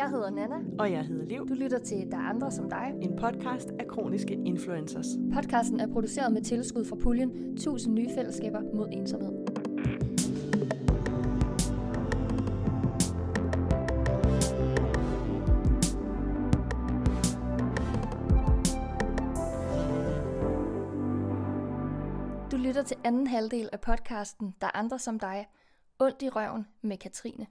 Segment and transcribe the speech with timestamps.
[0.00, 0.56] Jeg hedder Nana.
[0.78, 1.48] Og jeg hedder Liv.
[1.48, 2.94] Du lytter til Der er andre som dig.
[3.02, 5.06] En podcast af kroniske influencers.
[5.34, 9.32] Podcasten er produceret med tilskud fra puljen 1000 nye fællesskaber mod ensomhed.
[22.52, 25.46] Du lytter til anden halvdel af podcasten Der er andre som dig.
[25.98, 27.46] Ondt i røven med Katrine.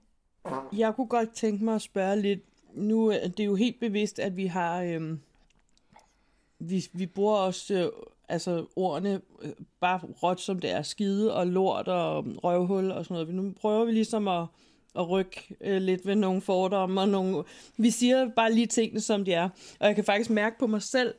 [0.72, 2.40] Jeg kunne godt tænke mig at spørge lidt.
[2.74, 4.82] Nu øh, det er det jo helt bevidst, at vi har...
[4.82, 5.20] Øhm,
[6.58, 7.88] vi, vi bruger også øh,
[8.28, 9.50] altså ordene øh,
[9.80, 10.82] bare råt som det er.
[10.82, 13.34] Skide og lort og øhm, røvhul og sådan noget.
[13.34, 14.46] Nu prøver vi ligesom at,
[14.96, 17.44] at rykke øh, lidt ved nogle fordomme og nogle...
[17.76, 19.48] Vi siger bare lige tingene, som de er.
[19.80, 21.14] Og jeg kan faktisk mærke på mig selv,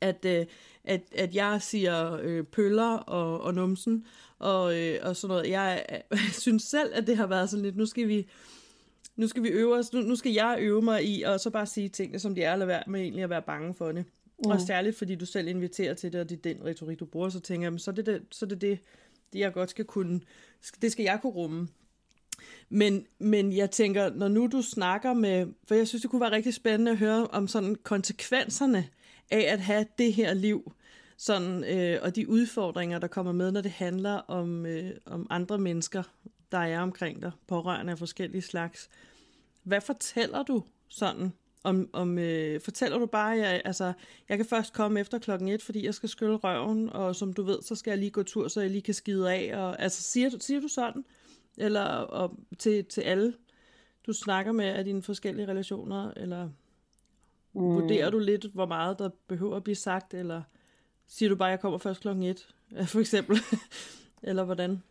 [0.00, 0.46] at, øh,
[0.84, 4.06] at, at jeg siger øh, pøller og, og numsen
[4.38, 5.50] og, øh, og sådan noget.
[5.50, 8.28] Jeg, jeg synes selv, at det har været sådan lidt, nu skal vi,
[9.16, 11.66] nu skal vi øve os, nu, nu skal jeg øve mig i, og så bare
[11.66, 14.04] sige tingene, som de er, eller være med egentlig at være bange for det.
[14.44, 14.50] Mm.
[14.50, 17.28] Og særligt, fordi du selv inviterer til det, og det er den retorik, du bruger,
[17.28, 18.78] så tænker jeg, så er det det, så er det, det,
[19.32, 20.20] det, jeg godt skal kunne,
[20.82, 21.68] det skal jeg kunne rumme.
[22.68, 26.32] Men, men jeg tænker, når nu du snakker med, for jeg synes, det kunne være
[26.32, 28.88] rigtig spændende at høre om sådan konsekvenserne
[29.30, 30.72] af at have det her liv,
[31.18, 35.58] sådan, øh, og de udfordringer, der kommer med, når det handler om, øh, om andre
[35.58, 36.02] mennesker,
[36.52, 38.90] der er omkring dig, pårørende af forskellige slags.
[39.62, 41.32] Hvad fortæller du sådan?
[41.64, 43.92] Om, om, øh, fortæller du bare, at jeg, altså,
[44.28, 47.42] jeg kan først komme efter klokken et, fordi jeg skal skylle røven, og som du
[47.42, 49.56] ved, så skal jeg lige gå tur, så jeg lige kan skide af.
[49.58, 51.04] Og, altså, siger du, siger du sådan?
[51.56, 53.34] Eller og, til, til alle,
[54.06, 56.12] du snakker med af dine forskellige relationer?
[56.16, 56.54] Eller mm.
[57.60, 60.14] vurderer du lidt, hvor meget der behøver at blive sagt?
[60.14, 60.42] Eller
[61.08, 62.54] siger du bare, at jeg kommer først klokken et,
[62.92, 63.36] for eksempel?
[64.22, 64.82] eller hvordan?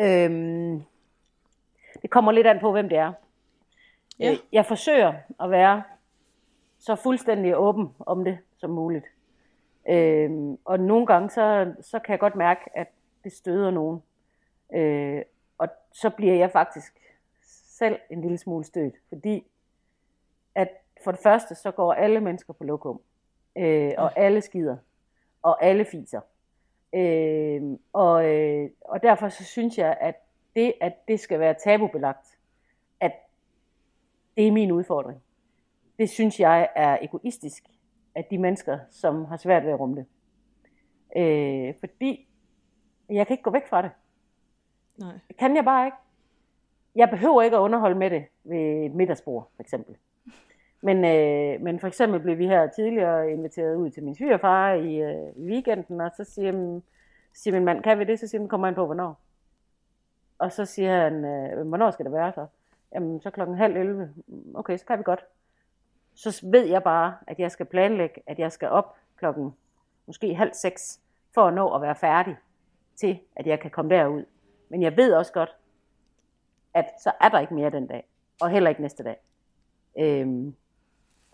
[0.00, 0.82] Øhm,
[2.02, 3.12] det kommer lidt an på, hvem det er.
[4.18, 4.30] Ja.
[4.32, 5.82] Øh, Jeg forsøger at være
[6.78, 9.04] så fuldstændig åben om det som muligt.
[9.88, 12.88] Øhm, og nogle gange, så, så kan jeg godt mærke, at
[13.24, 14.02] det støder nogen.
[14.74, 15.22] Øh,
[15.58, 16.92] og så bliver jeg faktisk
[17.78, 19.44] selv en lille smule stødt, fordi
[20.54, 20.68] at
[21.04, 23.00] for det første, så går alle mennesker på lokum,
[23.56, 24.76] øh, og alle skider,
[25.42, 26.20] og alle fiser.
[26.94, 30.14] Øh, og, øh, og derfor så synes jeg, at
[30.56, 32.38] det, at det skal være tabubelagt,
[33.00, 33.12] at
[34.36, 35.22] det er min udfordring.
[35.98, 37.64] Det synes jeg er egoistisk
[38.14, 40.06] af de mennesker, som har svært ved at rumme det.
[41.16, 42.28] Øh, fordi
[43.08, 43.90] jeg kan ikke gå væk fra det.
[44.96, 45.18] Nej.
[45.38, 45.96] Kan jeg bare ikke.
[46.94, 49.96] Jeg behøver ikke at underholde med det ved et middagsbord, for eksempel.
[50.84, 54.96] Men, øh, men for eksempel blev vi her tidligere inviteret ud til min svigerfar i,
[54.96, 56.82] øh, i weekenden, og så siger, min,
[57.34, 58.20] siger min mand, kan vi det?
[58.20, 59.20] Så siger han, kommer han på, hvornår?
[60.38, 62.46] Og så siger han, øh, hvornår skal det være så?
[62.94, 64.10] Jamen, så klokken halv 11.
[64.26, 65.24] Mm, okay, så kan vi godt.
[66.14, 69.54] Så ved jeg bare, at jeg skal planlægge, at jeg skal op klokken
[70.06, 71.00] måske halv seks,
[71.34, 72.36] for at nå at være færdig
[72.96, 74.24] til, at jeg kan komme derud.
[74.68, 75.56] Men jeg ved også godt,
[76.74, 78.08] at så er der ikke mere den dag,
[78.40, 79.16] og heller ikke næste dag.
[79.98, 80.56] Øhm,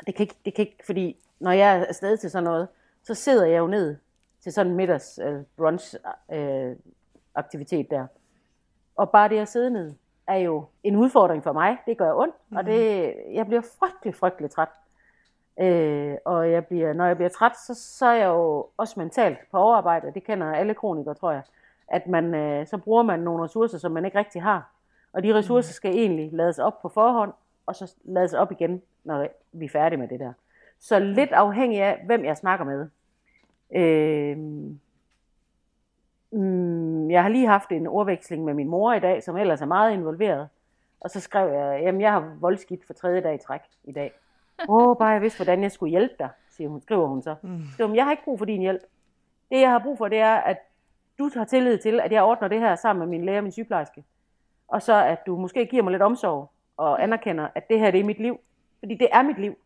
[0.07, 2.69] det, kan ikke, det kan ikke, fordi når jeg er afsted til sådan noget,
[3.03, 3.97] så sidder jeg jo ned
[4.41, 5.95] til sådan en middags øh, brunch
[6.33, 6.77] øh,
[7.35, 8.07] aktivitet der.
[8.97, 9.95] Og bare det at sidde ned,
[10.27, 11.77] er jo en udfordring for mig.
[11.87, 12.57] Det gør ondt, mm.
[12.57, 14.69] og det, jeg bliver frygtelig, frygtelig træt.
[15.61, 19.39] Øh, og jeg bliver, når jeg bliver træt, så, så er jeg jo også mentalt
[19.51, 20.13] på overarbejde.
[20.15, 21.43] Det kender alle kronikere, tror jeg.
[21.89, 24.71] At man, øh, så bruger man nogle ressourcer, som man ikke rigtig har.
[25.13, 27.33] Og de ressourcer skal egentlig lades op på forhånd,
[27.69, 30.33] og så lades op igen, når vi er færdige med det der.
[30.79, 32.89] Så lidt afhængig af, hvem jeg snakker med.
[33.71, 34.37] Øh,
[36.41, 39.67] mm, jeg har lige haft en ordveksling med min mor i dag, som ellers er
[39.67, 40.49] meget involveret.
[41.01, 44.13] Og så skrev jeg, jamen jeg har voldskidt for tredje dag i træk i dag.
[44.69, 47.35] Åh, oh, bare jeg vidste, hvordan jeg skulle hjælpe dig, siger hun, skriver hun så.
[47.43, 47.63] Mm.
[47.73, 48.83] Skriver, jeg har ikke brug for din hjælp.
[49.51, 50.59] Det jeg har brug for, det er, at
[51.19, 53.53] du har tillid til, at jeg ordner det her sammen med min læge og min
[53.53, 54.05] sygeplejerske.
[54.69, 58.01] Og så at du måske giver mig lidt omsorg og anerkender, at det her det
[58.01, 58.41] er mit liv.
[58.79, 59.59] Fordi det er mit liv.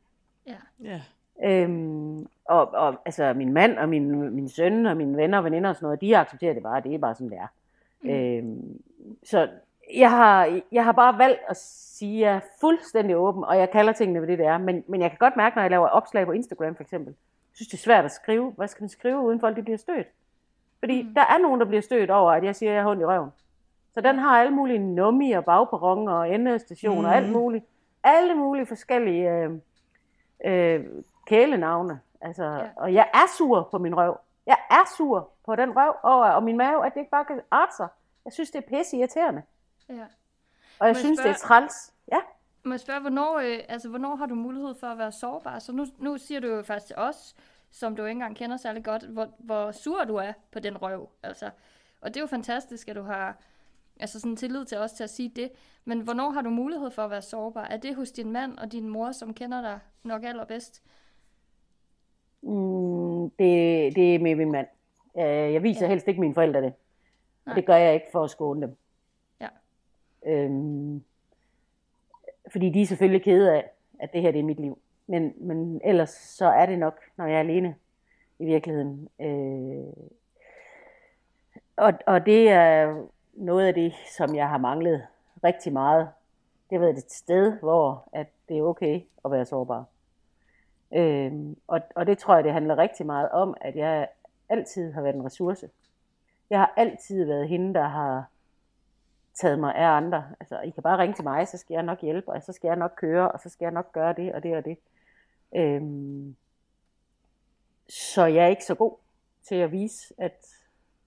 [0.46, 0.56] Ja.
[0.82, 1.00] Ja.
[1.44, 5.70] Øhm, og, og altså min mand og min, min søn og mine venner og veninder
[5.70, 7.46] og sådan noget, de accepterer det bare, det er bare sådan det er.
[8.02, 8.10] Mm.
[8.10, 8.82] Øhm,
[9.24, 9.48] så
[9.94, 13.70] jeg har, jeg har bare valgt at sige, at jeg er fuldstændig åben, og jeg
[13.70, 14.58] kalder tingene ved det, det er.
[14.58, 17.14] Men, men jeg kan godt mærke, når jeg laver opslag på Instagram for eksempel,
[17.50, 18.52] jeg synes det er svært at skrive.
[18.56, 20.06] Hvad skal man skrive, uden folk de bliver stødt?
[20.78, 21.14] Fordi mm.
[21.14, 23.04] der er nogen, der bliver stødt over, at jeg siger, at jeg har ondt i
[23.04, 23.30] røven.
[23.94, 27.06] Så den har alle mulige nummi og bagperron og endestationer mm.
[27.06, 27.64] og alt muligt.
[28.04, 29.50] Alle mulige forskellige øh,
[30.44, 30.84] øh,
[31.26, 32.00] kælenavne.
[32.20, 32.68] Altså, ja.
[32.76, 34.18] Og jeg er sur på min røv.
[34.46, 37.40] Jeg er sur på den røv og, og min mave, at det ikke bare kan
[37.50, 37.88] arte sig.
[38.24, 39.42] Jeg synes, det er pisse irriterende.
[39.88, 39.94] ja.
[40.80, 41.94] Og jeg jeg synes, spørge- det er træls.
[42.12, 42.18] Ja.
[42.64, 45.58] Må jeg spørge, hvornår, øh, altså, hvornår har du mulighed for at være sårbar?
[45.58, 47.34] Så nu, nu siger du jo faktisk til os,
[47.70, 51.08] som du ikke engang kender særlig godt, hvor, hvor sur du er på den røv.
[51.22, 51.50] Altså.
[52.00, 53.36] Og det er jo fantastisk, at du har
[54.00, 55.50] altså sådan tillid til os til at sige det.
[55.84, 57.64] Men hvornår har du mulighed for at være sårbar?
[57.64, 60.82] Er det hos din mand og din mor, som kender dig nok allerbedst?
[62.42, 64.66] Mm, det, det er med min mand.
[65.14, 65.88] Jeg viser Ja.
[65.90, 66.72] helst ikke mine forældre det.
[67.46, 67.54] Nej.
[67.54, 68.76] Det gør jeg ikke for at skåne dem.
[69.40, 69.48] Ja.
[70.26, 71.02] Øhm,
[72.52, 74.78] fordi de er selvfølgelig kede af, at det her det er mit liv.
[75.06, 77.74] Men, men ellers så er det nok, når jeg er alene
[78.38, 79.08] i virkeligheden.
[79.20, 79.92] Øh,
[81.76, 83.02] og, og det er
[83.32, 85.06] noget af det, som jeg har manglet
[85.44, 86.08] rigtig meget.
[86.70, 89.84] Det har været et sted, hvor at det er okay at være sårbar.
[90.94, 94.08] Øhm, og, og det tror jeg, det handler rigtig meget om, at jeg
[94.48, 95.70] altid har været en ressource.
[96.50, 98.24] Jeg har altid været hende, der har
[99.34, 100.24] taget mig af andre.
[100.40, 102.68] Altså, I kan bare ringe til mig, så skal jeg nok hjælpe, og så skal
[102.68, 104.78] jeg nok køre, og så skal jeg nok gøre det og det og det.
[105.56, 106.36] Øhm,
[107.88, 108.96] så jeg er ikke så god
[109.48, 110.46] til at vise, at,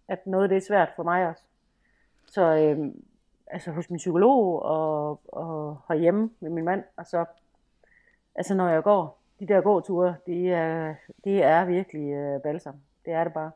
[0.08, 1.44] at noget det er svært for mig også.
[2.36, 2.92] Så øh,
[3.48, 7.26] altså hos min psykolog og, og herhjemme med min mand, og så
[8.36, 12.76] altså når jeg går, de der gåture, det er, det er virkelig øh, balsam.
[13.06, 13.52] Det er det bare.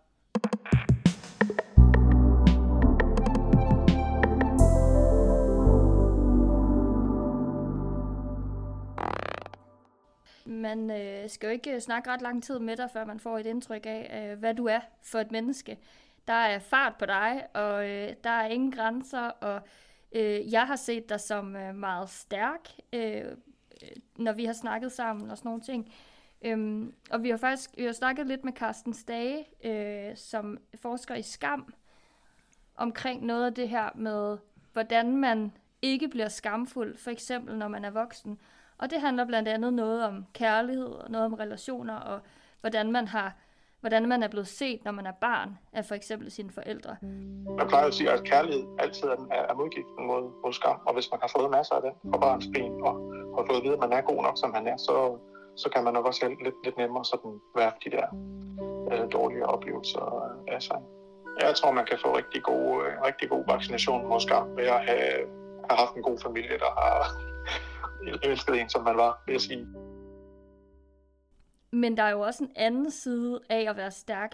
[10.46, 13.38] Man øh, skal jo ikke øh, snakke ret lang tid med dig, før man får
[13.38, 15.78] et indtryk af, øh, hvad du er for et menneske.
[16.28, 19.62] Der er fart på dig, og øh, der er ingen grænser, og
[20.12, 23.26] øh, jeg har set dig som øh, meget stærk, øh,
[23.84, 25.94] øh, når vi har snakket sammen og sådan nogle ting.
[26.42, 31.16] Øhm, og vi har faktisk vi har snakket lidt med Carsten Stage, øh, som forsker
[31.16, 31.74] i skam,
[32.76, 34.38] omkring noget af det her med,
[34.74, 35.52] hvordan man
[35.82, 38.40] ikke bliver skamfuld, for eksempel når man er voksen.
[38.78, 42.22] Og det handler blandt andet noget om kærlighed og noget om relationer og
[42.62, 43.36] hvordan man har
[43.82, 46.98] hvordan man er blevet set, når man er barn af for eksempel sine forældre.
[47.58, 51.08] Man plejer at sige, at kærlighed altid er, er modgiften mod, mod skam, og hvis
[51.12, 52.94] man har fået masser af det fra barns ben, og
[53.38, 54.96] har fået at vide, at man er god nok, som man er, så,
[55.56, 58.08] så kan man nok også lidt, lidt nemmere sådan være de der
[58.92, 60.04] øh, dårlige oplevelser
[60.48, 60.80] af sig.
[61.42, 64.82] Jeg tror, man kan få rigtig god, øh, rigtig god vaccination mod skam ved at
[64.90, 65.18] have,
[65.70, 66.94] have haft en god familie, der har
[68.30, 69.68] elsket en, som man var, vil jeg sige.
[71.72, 74.32] Men der er jo også en anden side af at være stærk,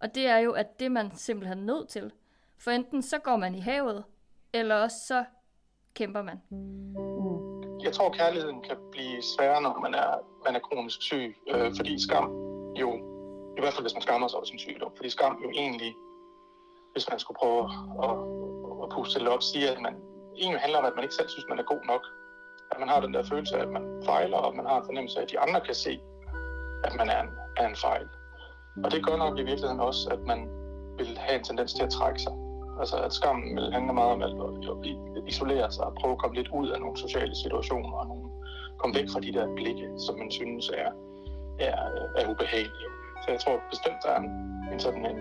[0.00, 2.12] og det er jo, at det man simpelthen er nødt til.
[2.58, 4.04] For enten så går man i havet,
[4.52, 5.24] eller også så
[5.94, 6.40] kæmper man.
[6.50, 7.80] Mm.
[7.82, 10.10] Jeg tror, kærligheden kan blive sværere, når man er,
[10.44, 12.28] man er kronisk syg, øh, fordi skam
[12.82, 12.90] jo,
[13.56, 15.94] i hvert fald hvis man skammer sig over sin sygdom, fordi skam jo egentlig,
[16.92, 17.62] hvis man skulle prøve
[18.06, 18.14] at,
[18.82, 19.94] at puste det op, siger, at man
[20.36, 22.02] egentlig handler om, at man ikke selv synes, man er god nok.
[22.72, 25.18] At man har den der følelse af, at man fejler, og man har en fornemmelse
[25.18, 26.00] af, at de andre kan se,
[26.84, 28.06] at man er en, er en fejl.
[28.84, 30.40] Og det gør nok i virkeligheden også, at man
[30.98, 32.32] vil have en tendens til at trække sig.
[32.80, 34.32] Altså at skammen vil handle meget om at
[35.16, 38.30] at isolere sig og prøve at komme lidt ud af nogle sociale situationer og nogle,
[38.78, 40.90] komme væk fra de der blikke, som man synes er,
[41.68, 41.76] er,
[42.18, 42.90] er ubehagelige.
[43.22, 44.30] Så jeg tror bestemt, der er en,
[44.72, 45.18] en sådan en,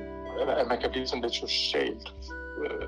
[0.61, 2.07] at man kan blive sådan lidt socialt
[2.63, 2.87] øh,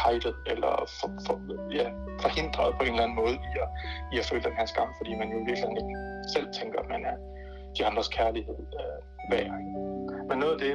[0.00, 1.36] kajtet eller for, for,
[1.78, 1.86] ja,
[2.24, 3.70] forhindret på en eller anden måde i at,
[4.12, 5.96] i at føle den her skam, fordi man jo virkelig ikke
[6.34, 7.16] selv tænker, at man er
[7.78, 8.98] de andres kærlighed øh,
[9.30, 9.50] værd.
[10.28, 10.74] Men noget af det,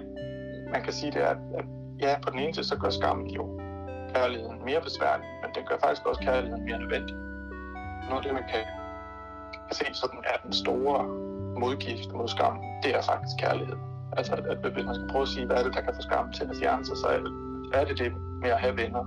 [0.71, 1.65] man kan sige, det er, at,
[1.99, 3.43] ja, på den ene side, så gør skammen jo
[4.15, 7.15] kærligheden mere besværlig, men den gør faktisk også kærligheden mere nødvendig.
[8.09, 8.63] Noget af det, man kan,
[9.67, 10.99] kan se sådan, er den store
[11.63, 13.77] modgift mod skam, det er faktisk kærlighed.
[14.17, 16.01] Altså, at, at hvis man skal prøve at sige, hvad er det, der kan få
[16.01, 17.31] skam til at fjerne sig, så er det,
[17.73, 18.11] er det det
[18.43, 19.03] med at have venner,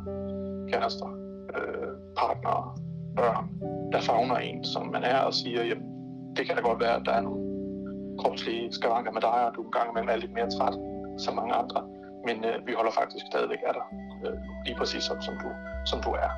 [0.73, 1.09] kærester,
[1.57, 2.65] øh, partnere,
[3.17, 3.47] børn,
[3.93, 5.87] der fagner en, som man er, og siger, jamen,
[6.37, 7.50] det kan da godt være, at der er nogle
[8.21, 10.77] kropslige skavanker med dig, og du en gang imellem er lidt mere træt
[11.25, 11.81] som mange andre.
[12.27, 13.87] Men øh, vi holder faktisk stadigvæk af dig,
[14.25, 15.49] øh, lige præcis som, som, du,
[15.91, 16.31] som du er.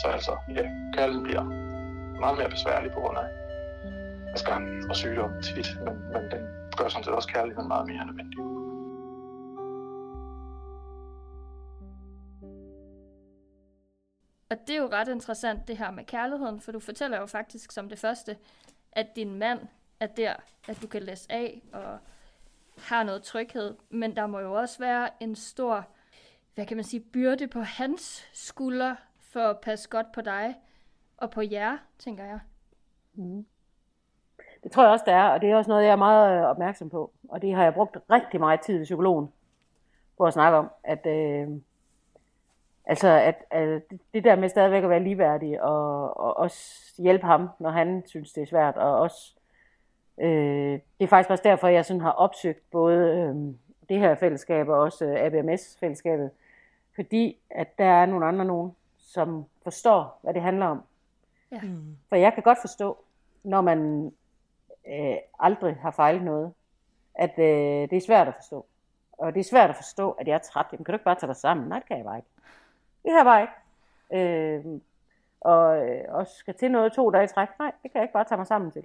[0.00, 0.64] Så altså, ja,
[0.96, 1.44] kærligheden bliver
[2.24, 3.28] meget mere besværlig på grund af,
[4.34, 6.42] af skam og sygdom tit, men, men den
[6.78, 8.38] gør sådan set også kærligheden meget mere nødvendig.
[14.50, 17.72] Og det er jo ret interessant, det her med kærligheden, for du fortæller jo faktisk
[17.72, 18.36] som det første,
[18.92, 19.60] at din mand
[20.00, 20.34] er der,
[20.68, 21.98] at du kan læse af og
[22.78, 23.76] har noget tryghed.
[23.90, 25.84] Men der må jo også være en stor,
[26.54, 30.54] hvad kan man sige, byrde på hans skulder for at passe godt på dig
[31.16, 32.40] og på jer, tænker jeg.
[33.14, 33.46] Mm.
[34.62, 36.44] Det tror jeg også, der er, og det er også noget, jeg er meget øh,
[36.44, 37.12] opmærksom på.
[37.28, 39.28] Og det har jeg brugt rigtig meget tid i psykologen
[40.18, 41.48] på at snakke om, at, øh,
[42.88, 43.82] Altså, at, at
[44.14, 48.32] det der med stadigvæk at være ligeværdig, og, og også hjælpe ham, når han synes,
[48.32, 49.37] det er svært, og også,
[50.20, 53.54] øh, det er faktisk også derfor, jeg sådan har opsøgt både øh,
[53.88, 56.30] det her fællesskab, og også øh, ABMS-fællesskabet,
[56.94, 60.82] fordi at der er nogle andre nogen, som forstår, hvad det handler om.
[61.52, 61.60] Ja.
[61.62, 61.96] Mm.
[62.08, 62.98] For jeg kan godt forstå,
[63.42, 64.12] når man
[64.88, 66.52] øh, aldrig har fejlet noget,
[67.14, 68.66] at øh, det er svært at forstå.
[69.12, 70.66] Og det er svært at forstå, at jeg er træt.
[70.72, 71.68] Jamen, kan du ikke bare tage dig sammen?
[71.68, 72.28] Nej, det kan jeg bare ikke.
[73.02, 73.54] Det kan jeg bare ikke.
[74.12, 74.80] Øh,
[75.40, 75.66] og
[76.08, 77.48] også skal til noget to dage i træk.
[77.58, 78.84] Nej, det kan jeg ikke bare tage mig sammen til.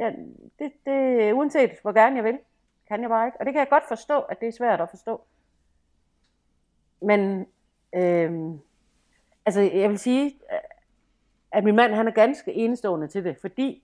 [0.00, 0.12] Ja,
[0.58, 2.38] det, det, uanset hvor gerne jeg vil,
[2.88, 3.40] kan jeg bare ikke.
[3.40, 5.24] Og det kan jeg godt forstå, at det er svært at forstå.
[7.02, 7.46] Men
[7.94, 8.54] øh,
[9.46, 10.40] altså, jeg vil sige,
[11.52, 13.82] at min mand han er ganske enestående til det, fordi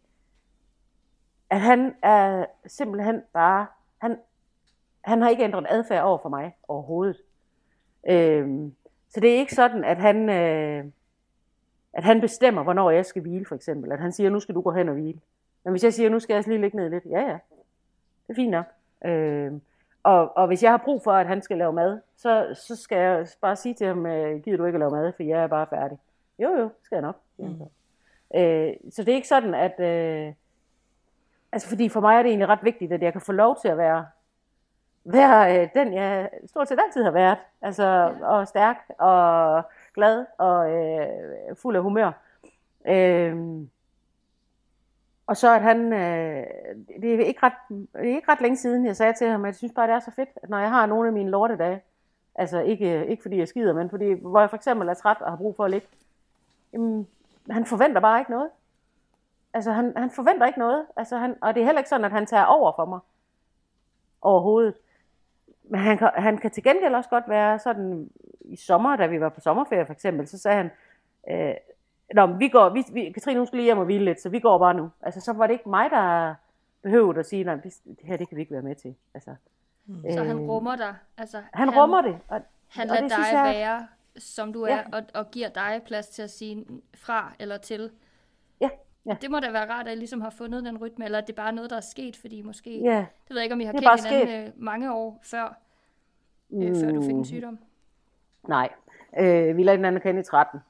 [1.51, 3.67] at han er simpelthen bare,
[3.99, 4.19] han,
[5.01, 7.17] han har ikke ændret adfærd over for mig overhovedet.
[8.09, 8.75] Øhm,
[9.09, 10.85] så det er ikke sådan, at han, øh,
[11.93, 13.93] at han bestemmer, hvornår jeg skal hvile, for eksempel.
[13.93, 15.21] At han siger, nu skal du gå hen og hvile.
[15.67, 17.39] Men hvis jeg siger, nu skal jeg lige ligge ned lidt, ja ja,
[18.27, 18.67] det er fint nok.
[19.05, 19.61] Øhm,
[20.03, 22.99] og, og hvis jeg har brug for, at han skal lave mad, så, så skal
[22.99, 25.47] jeg bare sige til ham, øh, gider du ikke at lave mad, for jeg er
[25.47, 25.99] bare færdig.
[26.39, 27.17] Jo jo, skal jeg nok.
[27.37, 27.61] Mm.
[28.35, 29.81] Øh, så det er ikke sådan, at...
[29.81, 30.33] Øh,
[31.53, 33.69] altså fordi for mig er det egentlig ret vigtigt, at jeg kan få lov til
[33.69, 34.07] at være,
[35.05, 37.39] være øh, den, jeg stort set altid har været.
[37.63, 38.27] Altså, ja.
[38.27, 39.63] og stærk, og
[39.95, 42.13] glad, og øh, fuld af humør.
[42.87, 43.67] Øh,
[45.27, 46.45] og så at han, øh,
[47.03, 49.47] det, er ikke ret, det er ikke ret længe siden, jeg sagde til ham, at
[49.47, 51.83] jeg synes bare, det er så fedt, at når jeg har nogle af mine lortedage,
[52.35, 55.17] altså ikke, øh, ikke fordi jeg skider, men fordi, hvor jeg for eksempel er træt
[55.21, 55.87] og har brug for at ligge,
[56.73, 57.07] jamen,
[57.51, 58.51] han forventer bare ikke noget.
[59.55, 60.87] Altså, han, han forventer ikke noget.
[60.97, 63.01] Altså, han, og det er heller ikke sådan, at han tager over for mig.
[64.23, 64.75] Overhovedet.
[65.65, 69.21] Men han kan, han kan til gengæld også godt være sådan, i sommer, da vi
[69.21, 70.71] var på sommerferie for eksempel, så sagde han,
[71.31, 71.55] øh,
[72.15, 74.29] Nå, men vi går, vi, vi, Katrine, hun skal lige hjem og hvile lidt, så
[74.29, 74.91] vi går bare nu.
[75.03, 76.35] Altså, så var det ikke mig, der
[76.83, 78.95] behøvede at sige, nej, det, det her, det kan vi ikke være med til.
[79.15, 79.35] Altså,
[80.13, 80.95] Så han rummer dig.
[81.19, 82.19] Altså, han, han rummer det.
[82.29, 83.87] Og, Han og lader det dig synes jeg- være,
[84.19, 84.83] som du er, Ja.
[84.93, 87.91] og, og giver dig plads til at sige fra eller til.
[88.61, 88.69] Ja,
[89.07, 89.17] ja.
[89.21, 91.33] Det må da være rart, at I ligesom har fundet den rytme, eller at det
[91.33, 92.81] er bare noget, der er sket, fordi måske...
[92.83, 95.59] Ja, Det ved jeg ikke, om I har kendt hinanden øh, mange år før,
[96.51, 97.25] øh, før du fik en Mm.
[97.25, 97.59] sygdom.
[98.49, 98.69] nej.
[99.19, 100.61] Øh, vi lærte hinanden at kende i 13.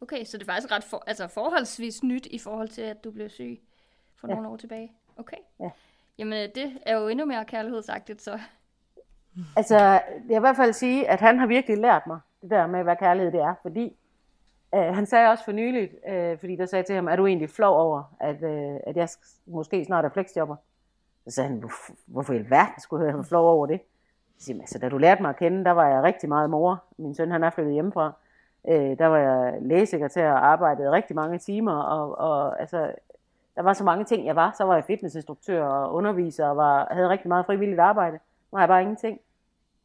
[0.00, 3.10] Okay, så det er faktisk ret for, altså forholdsvis nyt i forhold til, at du
[3.10, 3.60] blev syg
[4.16, 4.34] for Ja.
[4.34, 4.92] nogle år tilbage.
[5.16, 5.36] Okay.
[5.60, 5.70] Ja.
[6.18, 8.40] Jamen, det er jo endnu mere kærlighedsagtigt, så...
[9.56, 12.66] Altså, jeg vil i hvert fald sige, at han har virkelig lært mig det der
[12.66, 13.96] med, hvad kærlighed det er, fordi
[14.74, 17.50] øh, han sagde også for nyligt, øh, fordi der sagde til ham, er du egentlig
[17.50, 20.56] flov over, at, øh, at jeg sk- måske snart er flexjobber?
[21.26, 23.80] Så sagde han, "Hvorf- hvorfor i alverden skulle jeg være flov over det?
[24.38, 26.84] Så siger altså, da du lærte mig at kende, der var jeg rigtig meget mor.
[26.98, 28.12] Min søn, han er flyttet hjemmefra.
[28.68, 32.92] Øh, der var jeg lægesekretær og arbejdede rigtig mange timer, og, og altså,
[33.56, 34.54] der var så mange ting, jeg var.
[34.58, 38.18] Så var jeg fitnessinstruktør og underviser, og var, havde rigtig meget frivilligt arbejde.
[38.52, 39.20] Nu har jeg bare ingenting.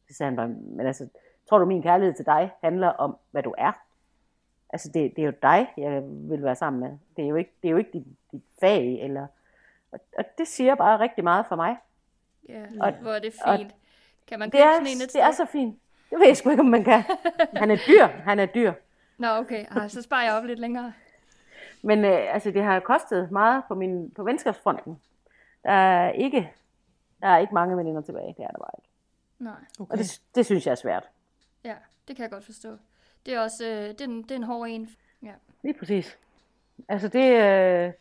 [0.08, 1.08] Så sagde han bare, men altså,
[1.48, 3.72] tror du min kærlighed til dig handler om, hvad du er?
[4.70, 6.98] Altså, det, det er jo dig, jeg vil være sammen med.
[7.16, 9.26] Det er jo ikke, det er jo ikke dit, dit fag, eller...
[9.92, 11.76] Og, og det siger bare rigtig meget for mig.
[12.48, 13.74] Ja, Og- hvor er det og fint.
[14.28, 15.46] Kan man Det er, sådan en et det er sted?
[15.46, 15.78] så fint.
[16.10, 17.02] Det ved jeg sgu ikke, om man kan.
[17.56, 18.72] Han er dyr, han er dyr.
[19.18, 19.64] Nå, okay.
[19.70, 20.92] Ah, så sparer jeg op lidt længere.
[21.82, 25.00] Men øh, altså, det har kostet meget på, min, på venskabsfronten.
[25.62, 26.52] Der er ikke,
[27.20, 28.88] der er ikke mange veninder tilbage, det er der bare ikke.
[29.38, 29.92] Nej, Okay.
[29.92, 31.08] Og det, det synes jeg er svært.
[31.64, 31.74] ja,
[32.08, 32.76] det kan jeg godt forstå.
[33.26, 34.90] Det er også, øh, det, er en, det er en hård en.
[35.22, 35.32] Ja.
[35.62, 36.18] Lige præcis.
[36.88, 37.92] Altså det, øh,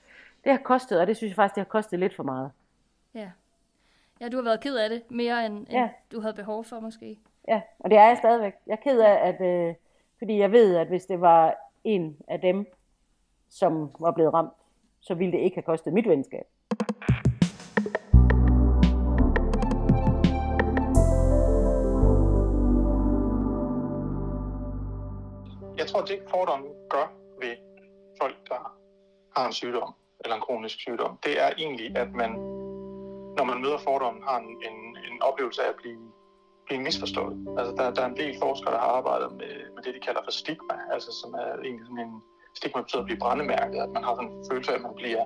[0.44, 2.52] det har kostet, og det synes jeg faktisk, det har kostet lidt for meget.
[3.14, 3.30] Ja.
[4.22, 5.90] Ja, du har været ked af det mere, end, end Ja.
[6.12, 7.20] du havde behov for måske.
[7.48, 8.54] Ja, og det er jeg stadigvæk.
[8.68, 9.76] Jeg er ked af, at, øh,
[10.18, 12.66] fordi jeg ved, at hvis det var en af dem,
[13.50, 14.54] som var blevet ramt,
[15.00, 16.46] så ville det ikke have kostet mit venskab.
[25.78, 27.56] Jeg tror, det fordomme gør ved
[28.22, 28.78] folk, der
[29.38, 32.32] har en sygdom, eller en kronisk sygdom, det er egentlig, at man,
[33.38, 36.13] når man møder fordommen, har en, en, en oplevelse af at blive,
[36.68, 37.36] blive misforstået.
[37.58, 40.22] Altså, der, der er en del forskere, der har arbejdet med, med det, de kalder
[40.28, 42.14] for stigma, altså som er egentlig sådan en
[42.58, 45.24] stigma betyder at blive brændemærket, at man har sådan en følelse af, at man bliver,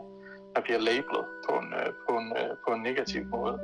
[0.55, 3.55] man bliver labelet på en, øh, på, en, øh, på en negativ måde.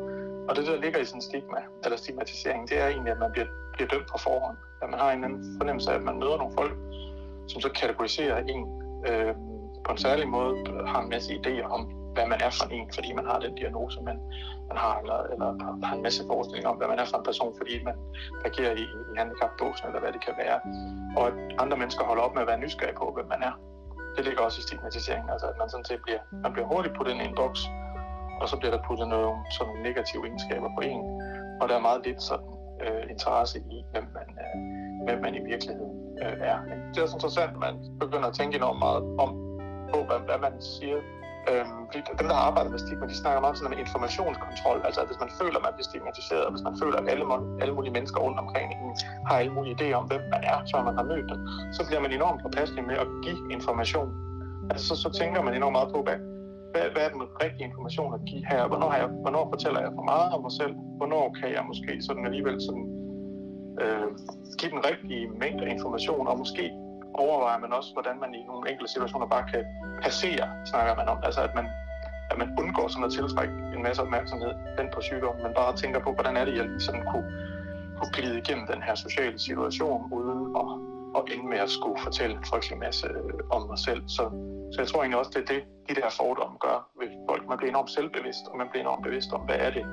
[0.48, 3.32] Og det, der ligger i sådan en stigma, eller stigmatisering, det er egentlig, at man
[3.32, 4.58] bliver, bliver dømt på forhånd.
[4.82, 6.74] At man har en anden fornemmelse af, at man møder nogle folk,
[7.48, 8.62] som så kategoriserer en,
[9.10, 9.34] øh,
[9.86, 10.56] på en særlig måde
[10.92, 13.98] har en masse idéer om, hvad man er for en, fordi man har den diagnose,
[14.10, 14.18] man,
[14.70, 15.48] man har, eller, eller
[15.88, 17.96] har en masse forestillinger om, hvad man er for en person, fordi man
[18.46, 20.58] reagerer i, i handicapdåsen, eller hvad det kan være.
[21.18, 23.54] Og at andre mennesker holder op med at være nysgerrige på, hvem man er.
[24.16, 27.14] Det ligger også i stigmatiseringen, altså at man sådan set bliver, man bliver hurtigt puttet
[27.14, 27.62] ind i en boks,
[28.42, 31.02] og så bliver der puttet nogle sådan negative egenskaber på en,
[31.62, 32.52] og der er meget lidt sådan
[32.84, 34.56] øh, interesse i, hvem man, øh,
[35.06, 36.58] hvem man i virkeligheden øh, er.
[36.90, 39.30] Det er også interessant, at man begynder at tænke enormt meget om,
[39.92, 40.98] på, hvad, hvad man siger.
[41.52, 41.82] Øhm,
[42.20, 44.78] dem, der arbejder med stigma, de snakker meget sådan om informationskontrol.
[44.88, 47.26] Altså, at hvis man føler, at man bliver stigmatiseret, og hvis man føler, at alle,
[47.64, 48.92] alle mulige mennesker rundt omkring en
[49.28, 51.40] har alle mulige idéer om, hvem man er, så man har mødt dem,
[51.78, 54.10] så bliver man enormt påpasselig med at give information.
[54.72, 56.18] Altså, så, så tænker man enormt meget på, hvad,
[56.74, 58.62] hvad, hvad er den rigtige information at give her?
[58.72, 60.74] Hvornår, har jeg, hvornår fortæller jeg for meget om mig selv?
[61.00, 62.86] Hvornår kan jeg måske sådan alligevel sådan,
[63.84, 64.08] øh,
[64.60, 66.66] give den rigtige mængde information, og måske
[67.14, 69.64] overvejer man også, hvordan man i nogle enkelte situationer bare kan
[70.02, 71.20] passere, snakker man om.
[71.24, 71.68] Altså at man,
[72.32, 76.00] at man undgår sådan at tiltrække en masse opmærksomhed den på sygdommen, men bare tænker
[76.00, 77.28] på, hvordan er det, jeg ligesom kunne,
[77.98, 80.70] kunne glide igennem den her sociale situation, uden at,
[81.18, 84.02] at ende med at skulle fortælle en frygtelig masse øh, om mig selv.
[84.08, 84.24] Så,
[84.72, 87.44] så jeg tror egentlig også, det er det, de der fordomme gør ved folk.
[87.50, 89.86] Man bliver enormt selvbevidst, og man bliver enormt bevidst om, hvad er det,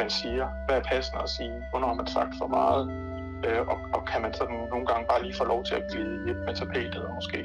[0.00, 0.46] man siger?
[0.66, 1.56] Hvad er passende at sige?
[1.70, 3.11] Hvornår har man sagt for meget?
[3.46, 6.24] Øh, og, og kan man sådan nogle gange bare lige få lov til at glide
[6.26, 7.38] hjem med tapetet og måske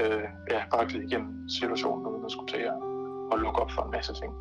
[0.00, 2.78] øh, ja, bare glide igennem situationen uden at skulle til at,
[3.32, 4.32] at lukke op for en masse ting.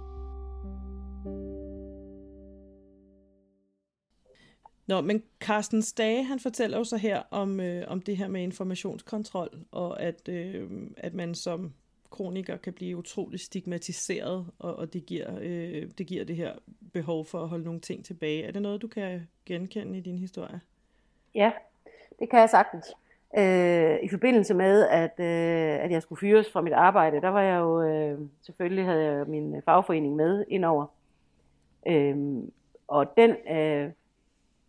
[4.88, 8.42] Nå, men Carsten Stage, han fortæller jo så her om, øh, om det her med
[8.42, 11.74] informationskontrol, og at, øh, at man som
[12.10, 16.54] kroniker kan blive utrolig stigmatiseret, og, og det, giver, øh, det giver det her
[16.94, 18.44] behov for at holde nogle ting tilbage.
[18.44, 20.62] Er det noget, du kan genkende i din historie?
[21.36, 21.52] Ja,
[22.20, 22.96] det kan jeg sagtens.
[23.38, 27.42] Øh, I forbindelse med, at, øh, at jeg skulle fyres fra mit arbejde, der var
[27.42, 30.86] jeg jo, øh, selvfølgelig havde jeg min fagforening med indover.
[31.88, 32.44] Øh,
[32.88, 33.92] og den, øh,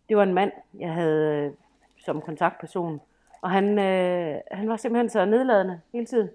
[0.09, 1.51] det var en mand, jeg havde øh,
[1.97, 3.01] som kontaktperson.
[3.41, 6.29] Og han, øh, han var simpelthen så nedladende hele tiden,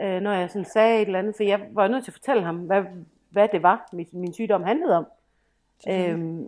[0.00, 1.36] øh, når jeg sådan sagde et eller andet.
[1.36, 2.84] For jeg var nødt til at fortælle ham, hvad,
[3.30, 5.06] hvad det var, min, min sygdom handlede om.
[5.88, 6.38] Øh,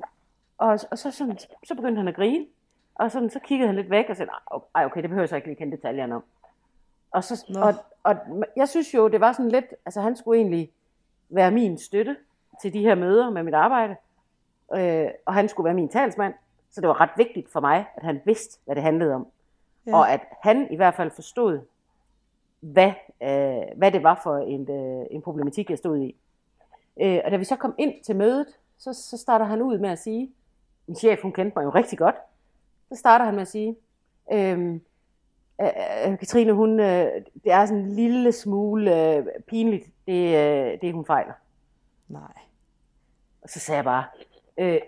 [0.59, 2.47] og, og så, sådan, så begyndte han at grine.
[3.01, 4.31] Og sådan, så kiggede han lidt væk og sagde,
[4.75, 6.25] ej okay, det behøver jeg så ikke lige kende detaljerne om.
[7.11, 8.17] Og, så, og, og
[8.57, 10.71] jeg synes jo, det var sådan lidt, altså han skulle egentlig
[11.29, 12.17] være min støtte
[12.63, 13.97] til de her møder med mit arbejde.
[14.75, 16.35] Øh, og han skulle være min talsmand.
[16.71, 19.27] Så det var ret vigtigt for mig, at han vidste, hvad det handlede om.
[19.87, 19.97] Ja.
[19.97, 21.61] Og at han i hvert fald forstod,
[22.61, 26.17] hvad, øh, hvad det var for en, øh, en problematik, jeg stod i.
[27.01, 28.47] Øh, og da vi så kom ind til mødet,
[28.79, 30.33] så, så starter han ud med at sige,
[30.87, 32.17] min chef, hun kendte mig jo rigtig godt,
[32.93, 33.77] så starter han med at sige,
[34.33, 34.81] øhm,
[35.61, 37.13] øh, Katrine, hun, øh,
[37.45, 41.33] det er sådan en lille smule øh, pinligt, det, øh, det hun fejler.
[42.09, 42.33] Nej.
[43.43, 44.05] Og så sagde jeg bare,
[44.59, 44.81] øh,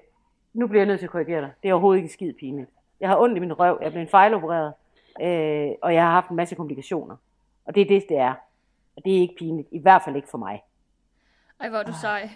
[0.53, 1.51] nu bliver jeg nødt til at korrigere dig.
[1.63, 2.71] Det er overhovedet ikke skid pinligt.
[3.01, 4.73] Jeg har ondt i min røv, jeg er blevet fejlopereret,
[5.23, 7.17] øh, og jeg har haft en masse komplikationer.
[7.65, 8.35] Og det er det, det er.
[8.97, 9.69] Og det er ikke pinligt.
[9.71, 10.63] I hvert fald ikke for mig.
[11.61, 12.31] Ej, hvor er du sej.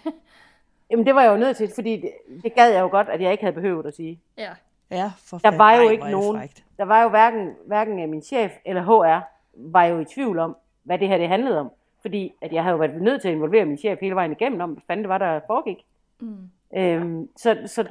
[0.89, 2.11] Jamen det var jeg jo nødt til, fordi det,
[2.43, 4.19] det gad jeg jo godt, at jeg ikke havde behøvet at sige.
[4.37, 4.53] Ja.
[4.91, 6.63] Ja, for der var jo Ej, ikke nogen, frækt.
[6.77, 9.21] der var jo hverken, hverken min chef eller HR
[9.55, 11.71] var jo i tvivl om, hvad det her det handlede om.
[12.01, 14.61] Fordi at jeg havde jo været nødt til at involvere min chef hele vejen igennem
[14.61, 15.85] om, hvad fanden det var, der foregik.
[16.19, 16.49] Mm.
[16.75, 17.87] Øhm, så så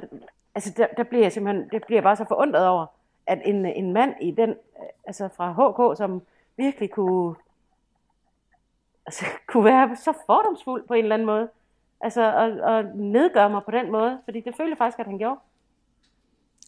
[0.55, 2.85] altså, der, der bliver jeg simpelthen, det bliver jeg bare så forundret over,
[3.27, 4.55] at en, en mand i den,
[5.07, 6.21] altså fra HK, som
[6.57, 7.35] virkelig kunne,
[9.05, 11.49] altså, kunne være så fordomsfuld på en eller anden måde,
[12.01, 15.17] altså og, og nedgøre mig på den måde, fordi det følte jeg faktisk, at han
[15.17, 15.39] gjorde.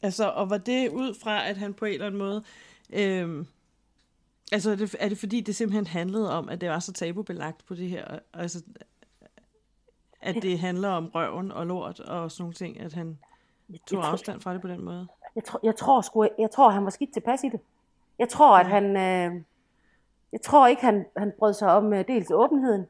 [0.03, 2.43] Altså, og var det ud fra, at han på en eller anden måde...
[2.93, 3.47] Øhm,
[4.51, 7.65] altså, er det, er det fordi, det simpelthen handlede om, at det var så tabubelagt
[7.65, 8.19] på det her?
[8.33, 8.63] Altså,
[10.21, 13.17] at det handler om røven og lort og sådan nogle ting, at han
[13.87, 15.07] tog tror, afstand fra det på den måde?
[15.35, 17.59] Jeg tror, jeg tror, sgu, jeg tror han var skidt tilpas i det.
[18.19, 18.85] Jeg tror, at han...
[18.97, 19.41] Øh,
[20.31, 22.85] jeg tror ikke, han, han brød sig om uh, dels åbenheden.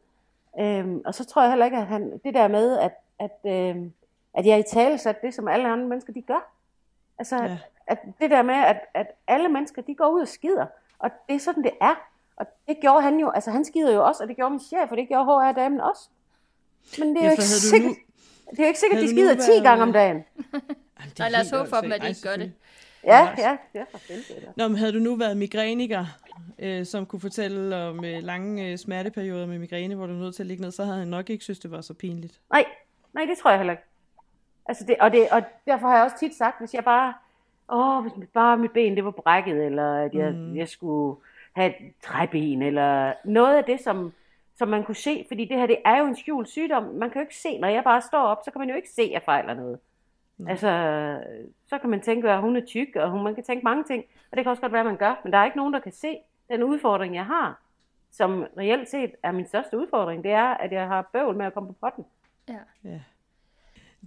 [0.59, 3.91] Øhm, og så tror jeg heller ikke, at han, det der med, at, at, øh,
[4.33, 6.51] at jeg i tale satte det, som alle andre mennesker, de gør.
[7.19, 7.57] Altså, ja.
[7.87, 10.65] at det der med, at, at alle mennesker, de går ud og skider.
[10.99, 11.95] Og det er sådan, det er.
[12.35, 14.91] Og det gjorde han jo, altså han skider jo også, og det gjorde min chef,
[14.91, 16.09] og det gjorde HR-damen også.
[16.99, 17.95] Men det er ja, jo ikke sikkert, nu...
[18.51, 19.63] det er jo ikke sikkert, at de skider 10 været...
[19.63, 20.17] gange om dagen.
[20.99, 22.53] Jamen, Nej, lad os håbe for dem, at de ikke gør det.
[23.03, 23.99] Ja, ja, det er for
[24.55, 26.05] Nå, men havde du nu været migræniker,
[26.59, 30.35] øh, som kunne fortælle om øh, lange øh, smerteperioder med migræne, hvor du er nødt
[30.35, 32.39] til at ligge ned, så havde han nok ikke synes, det var så pinligt.
[32.51, 32.65] Nej,
[33.13, 33.83] nej, det tror jeg heller ikke.
[34.69, 37.13] Altså det, og, det, og derfor har jeg også tit sagt, hvis jeg bare,
[37.69, 40.55] åh, hvis bare mit ben det var brækket, eller at jeg, mm.
[40.55, 41.19] jeg skulle
[41.53, 44.13] have et træben, eller noget af det, som,
[44.55, 46.83] som man kunne se, fordi det her, det er jo en skjult sygdom.
[46.83, 48.89] Man kan jo ikke se, når jeg bare står op, så kan man jo ikke
[48.89, 49.79] se, at jeg fejler noget.
[50.37, 50.47] Mm.
[50.47, 50.69] Altså,
[51.67, 54.03] så kan man tænke, at hun er tyk, og hun, man kan tænke mange ting,
[54.31, 55.79] og det kan også godt være, at man gør, men der er ikke nogen, der
[55.79, 56.17] kan se
[56.49, 57.61] den udfordring, jeg har,
[58.11, 61.53] som reelt set er min største udfordring, det er, at jeg har bøvl med at
[61.53, 62.05] komme på potten.
[62.49, 62.59] Ja.
[62.83, 62.99] ja.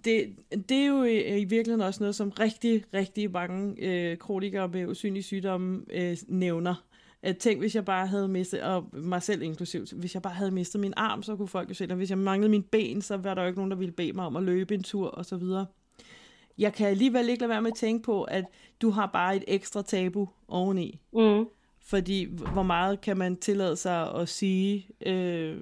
[0.05, 0.37] Det,
[0.68, 4.87] det er jo i, i virkeligheden også noget, som rigtig, rigtig mange øh, kronikere med
[4.87, 6.74] usynlige sygdomme øh, nævner.
[7.22, 10.50] At tænk, hvis jeg bare havde mistet, og mig selv inklusivt, hvis jeg bare havde
[10.50, 11.96] mistet min arm, så kunne folk jo se det.
[11.96, 14.26] Hvis jeg manglede min ben, så var der jo ikke nogen, der ville bede mig
[14.26, 15.66] om at løbe en tur, og så videre.
[16.59, 18.44] Jeg kan alligevel ikke lade være med at tænke på, at
[18.83, 21.00] du har bare et ekstra tabu oveni.
[21.12, 21.46] Mm.
[21.81, 25.57] Fordi hvor meget kan man tillade sig at sige, øh,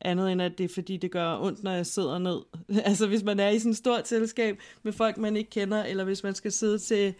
[0.00, 2.40] andet end at det er fordi, det gør ondt, når jeg sidder ned.
[2.88, 6.04] altså hvis man er i sådan et stort selskab med folk, man ikke kender, eller
[6.04, 7.14] hvis man skal sidde til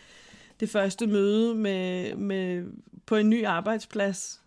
[0.60, 2.64] det første møde med, med,
[3.06, 4.40] på en ny arbejdsplads.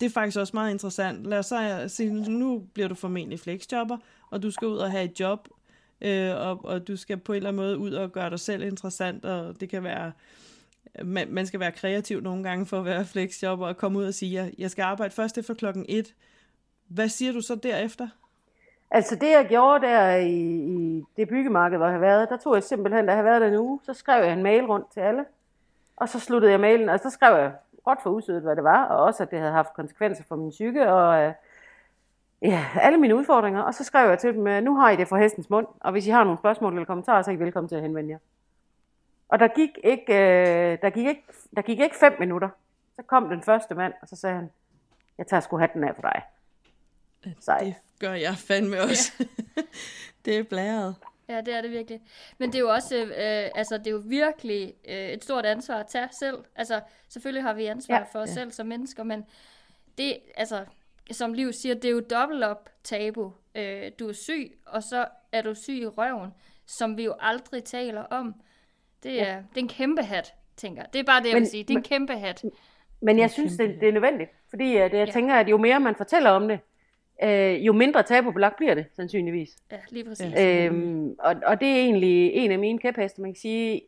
[0.00, 1.26] Det er faktisk også meget interessant.
[1.26, 3.96] Lad os så øh, sige, nu bliver du formentlig flexjobber,
[4.30, 5.48] og du skal ud og have et job,
[6.00, 8.62] øh, og, og du skal på en eller anden måde ud og gøre dig selv
[8.62, 10.12] interessant, og det kan være,
[11.04, 14.14] man, man skal være kreativ nogle gange for at være flexjobber, og komme ud og
[14.14, 16.14] sige, jeg, jeg skal arbejde først efter klokken et,
[16.90, 18.08] hvad siger du så derefter?
[18.90, 22.54] Altså det jeg gjorde der i, i det byggemarked, hvor jeg havde været, der tog
[22.54, 25.00] jeg simpelthen, da jeg været der en uge, så skrev jeg en mail rundt til
[25.00, 25.24] alle.
[25.96, 27.52] Og så sluttede jeg mailen, og så skrev jeg
[27.86, 30.50] råt for usødet, hvad det var, og også at det havde haft konsekvenser for min
[30.50, 31.32] psyke, og øh,
[32.42, 33.62] ja, alle mine udfordringer.
[33.62, 35.92] Og så skrev jeg til dem, øh, nu har I det for hestens mund, og
[35.92, 38.18] hvis I har nogle spørgsmål eller kommentarer, så er I velkommen til at henvende jer.
[39.28, 41.24] Og der gik ikke, øh, der gik ikke,
[41.56, 42.48] der gik ikke fem minutter.
[42.96, 44.50] Så kom den første mand, og så sagde han,
[45.18, 46.22] jeg tager sgu hatten af for dig.
[47.40, 47.58] Sej.
[47.58, 49.12] Det gør jeg fandme også.
[49.20, 49.24] Ja.
[50.24, 50.94] det er blæret.
[51.28, 52.00] Ja, det er det virkelig.
[52.38, 55.74] Men det er jo også, øh, altså det er jo virkelig øh, et stort ansvar
[55.74, 56.38] at tage selv.
[56.56, 58.04] Altså selvfølgelig har vi ansvar ja.
[58.12, 58.34] for os ja.
[58.34, 59.24] selv som mennesker, men
[59.98, 60.64] det, altså
[61.10, 63.32] som Liv siger, det er jo dobbelt op tabu.
[63.54, 66.30] Øh, du er syg, og så er du syg i røven,
[66.66, 68.34] som vi jo aldrig taler om.
[69.02, 69.36] Det er, ja.
[69.36, 70.92] det er en kæmpe hat, tænker jeg.
[70.92, 71.64] Det er bare det, jeg men, vil sige.
[71.64, 72.44] Det er en kæmpe hat.
[73.02, 74.30] Men jeg synes, det, det er nødvendigt.
[74.50, 75.12] Fordi at jeg ja.
[75.12, 76.60] tænker, at jo mere man fortæller om det,
[77.22, 79.56] øh, jo mindre tabubelagt bliver det, sandsynligvis.
[79.72, 80.34] Ja, lige præcis.
[80.40, 83.82] Øhm, og, og det er egentlig en af mine kæpheste, man kan sige,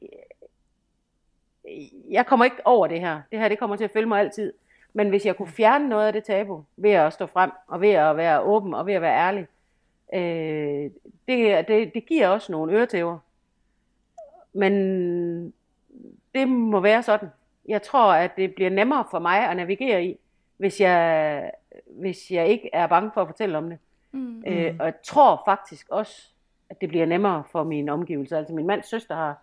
[2.11, 3.21] jeg kommer ikke over det her.
[3.31, 4.53] Det her, det kommer til at følge mig altid.
[4.92, 7.90] Men hvis jeg kunne fjerne noget af det tabu, ved at stå frem, og ved
[7.90, 9.47] at være åben, og ved at være ærlig,
[10.14, 10.90] øh,
[11.29, 13.18] det, det, det giver også nogle øretæver.
[14.53, 15.55] Men
[16.35, 17.29] det må være sådan.
[17.68, 20.18] Jeg tror, at det bliver nemmere for mig at navigere i,
[20.57, 21.51] hvis jeg,
[21.87, 23.79] hvis jeg ikke er bange for at fortælle om det.
[24.12, 24.45] Mm.
[24.47, 26.29] Øh, og jeg tror faktisk også,
[26.71, 28.38] at det bliver nemmere for mine omgivelser.
[28.38, 29.43] Altså min mands søster har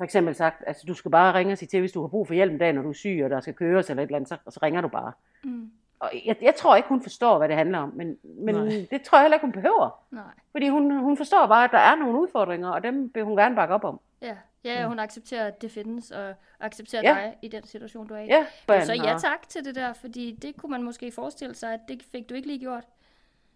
[0.00, 2.26] for eksempel sagt, altså du skal bare ringe og sige til, hvis du har brug
[2.26, 4.16] for hjælp en dag, når du er syg, og der skal køres eller et eller
[4.16, 5.12] andet, så, så ringer du bare.
[5.44, 5.70] Mm.
[6.00, 8.56] Og jeg, jeg tror ikke, hun forstår, hvad det handler om, men, men
[8.90, 10.04] det tror jeg heller ikke, hun behøver.
[10.10, 10.22] Nej.
[10.52, 13.56] Fordi hun, hun forstår bare, at der er nogle udfordringer, og dem vil hun gerne
[13.56, 14.00] bakke op om.
[14.22, 17.14] Ja, ja hun accepterer, at det findes, og accepterer ja.
[17.14, 18.26] dig i den situation, du er i.
[18.26, 21.74] Ja, ja så ja tak til det der, fordi det kunne man måske forestille sig,
[21.74, 22.84] at det fik du ikke lige gjort.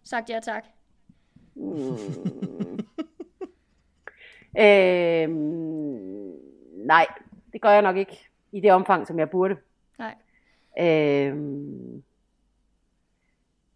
[0.04, 0.64] Sagt ja tak.
[1.54, 1.74] Mm.
[4.62, 6.34] øhm,
[6.86, 7.06] nej,
[7.52, 9.56] det gør jeg nok ikke i det omfang, som jeg burde.
[9.98, 10.14] Nej.
[10.80, 12.02] Øhm,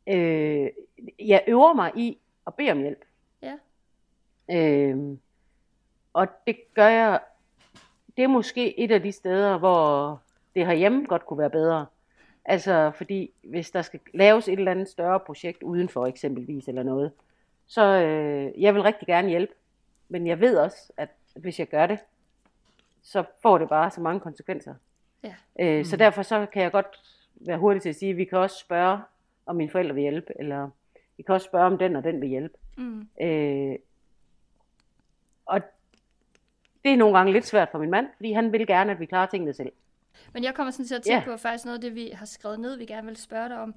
[0.09, 0.71] øh,
[1.19, 3.05] jeg øver mig i at bede om hjælp.
[3.43, 3.55] Ja.
[4.51, 5.21] Øhm,
[6.13, 7.21] og det gør jeg,
[8.17, 10.21] det er måske et af de steder, hvor
[10.55, 11.87] det herhjemme godt kunne være bedre.
[12.45, 17.13] Altså, fordi hvis der skal laves et eller andet større projekt udenfor eksempelvis eller noget,
[17.67, 19.53] så øh, jeg vil rigtig gerne hjælpe.
[20.09, 21.99] Men jeg ved også, at hvis jeg gør det,
[23.03, 24.75] så får det bare så mange konsekvenser.
[25.23, 25.35] Ja.
[25.61, 25.85] Øh, mm.
[25.85, 26.87] Så derfor så kan jeg godt
[27.35, 28.99] være hurtig til at sige, at vi kan også spørge,
[29.49, 30.71] om mine forældre vil hjælpe, eller
[31.17, 32.59] vi kan også spørge, om den og den vil hjælpe.
[32.77, 33.09] Mm.
[33.21, 33.77] Øh,
[35.47, 35.61] og
[36.85, 39.07] det er nogle gange lidt svært for min mand, fordi han vil gerne, at vi
[39.07, 39.73] klarer tingene selv.
[40.33, 41.25] Men jeg kommer sådan til at tænke yeah.
[41.25, 43.75] på faktisk noget af det, vi har skrevet ned, vi gerne vil spørge dig om.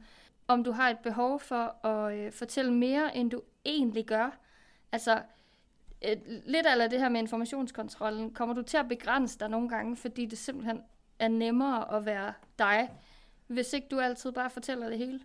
[0.47, 4.37] Om du har et behov for at øh, fortælle mere, end du egentlig gør.
[4.91, 5.21] Altså,
[6.09, 9.95] øh, lidt af det her med informationskontrollen, kommer du til at begrænse dig nogle gange,
[9.95, 10.83] fordi det simpelthen
[11.19, 12.89] er nemmere at være dig,
[13.47, 15.19] hvis ikke du altid bare fortæller det hele?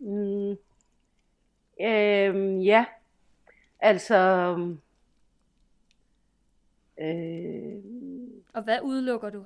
[0.00, 0.56] Mm.
[1.80, 2.84] Øhm, ja.
[3.80, 4.56] Altså,
[7.00, 7.82] Øh,
[8.54, 9.44] og hvad udelukker du?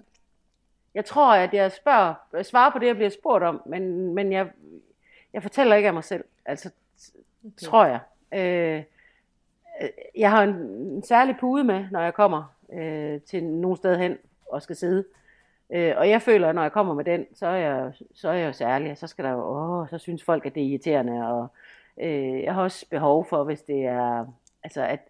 [0.95, 4.33] Jeg tror, at jeg spørger, jeg svarer på det, jeg bliver spurgt om, men, men
[4.33, 4.51] jeg,
[5.33, 6.25] jeg fortæller ikke af mig selv.
[6.45, 6.71] Altså,
[7.45, 7.55] okay.
[7.57, 8.01] tror jeg.
[8.33, 8.83] Øh,
[10.17, 14.19] jeg har en, en særlig pude med, når jeg kommer øh, til nogen sted hen
[14.47, 14.99] og skal sidde.
[14.99, 15.24] Øh,
[15.71, 18.47] og jeg føler, at når jeg kommer med den, så er jeg, så er jeg
[18.47, 21.29] jo særlig, og så skal der jo, åh, så synes folk, at det er irriterende,
[21.29, 21.47] og
[22.01, 24.27] øh, jeg har også behov for, hvis det er,
[24.63, 25.01] altså at,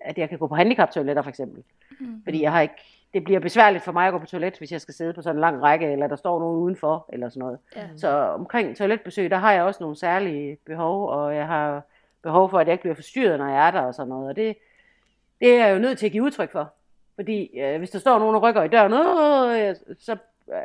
[0.00, 1.62] at jeg kan gå på handicaptoiletter for eksempel.
[2.00, 2.22] Mm.
[2.24, 2.74] Fordi jeg har ikke,
[3.14, 5.36] det bliver besværligt for mig at gå på toilet, hvis jeg skal sidde på sådan
[5.36, 7.58] en lang række, eller der står nogen udenfor, eller sådan noget.
[7.76, 7.88] Ja.
[7.96, 11.82] Så omkring toiletbesøg, der har jeg også nogle særlige behov, og jeg har
[12.22, 14.28] behov for, at jeg ikke bliver forstyrret, når jeg er der og sådan noget.
[14.28, 14.56] Og det,
[15.40, 16.72] det er jeg jo nødt til at give udtryk for.
[17.16, 20.16] Fordi øh, hvis der står nogen og rykker i døren, øh, så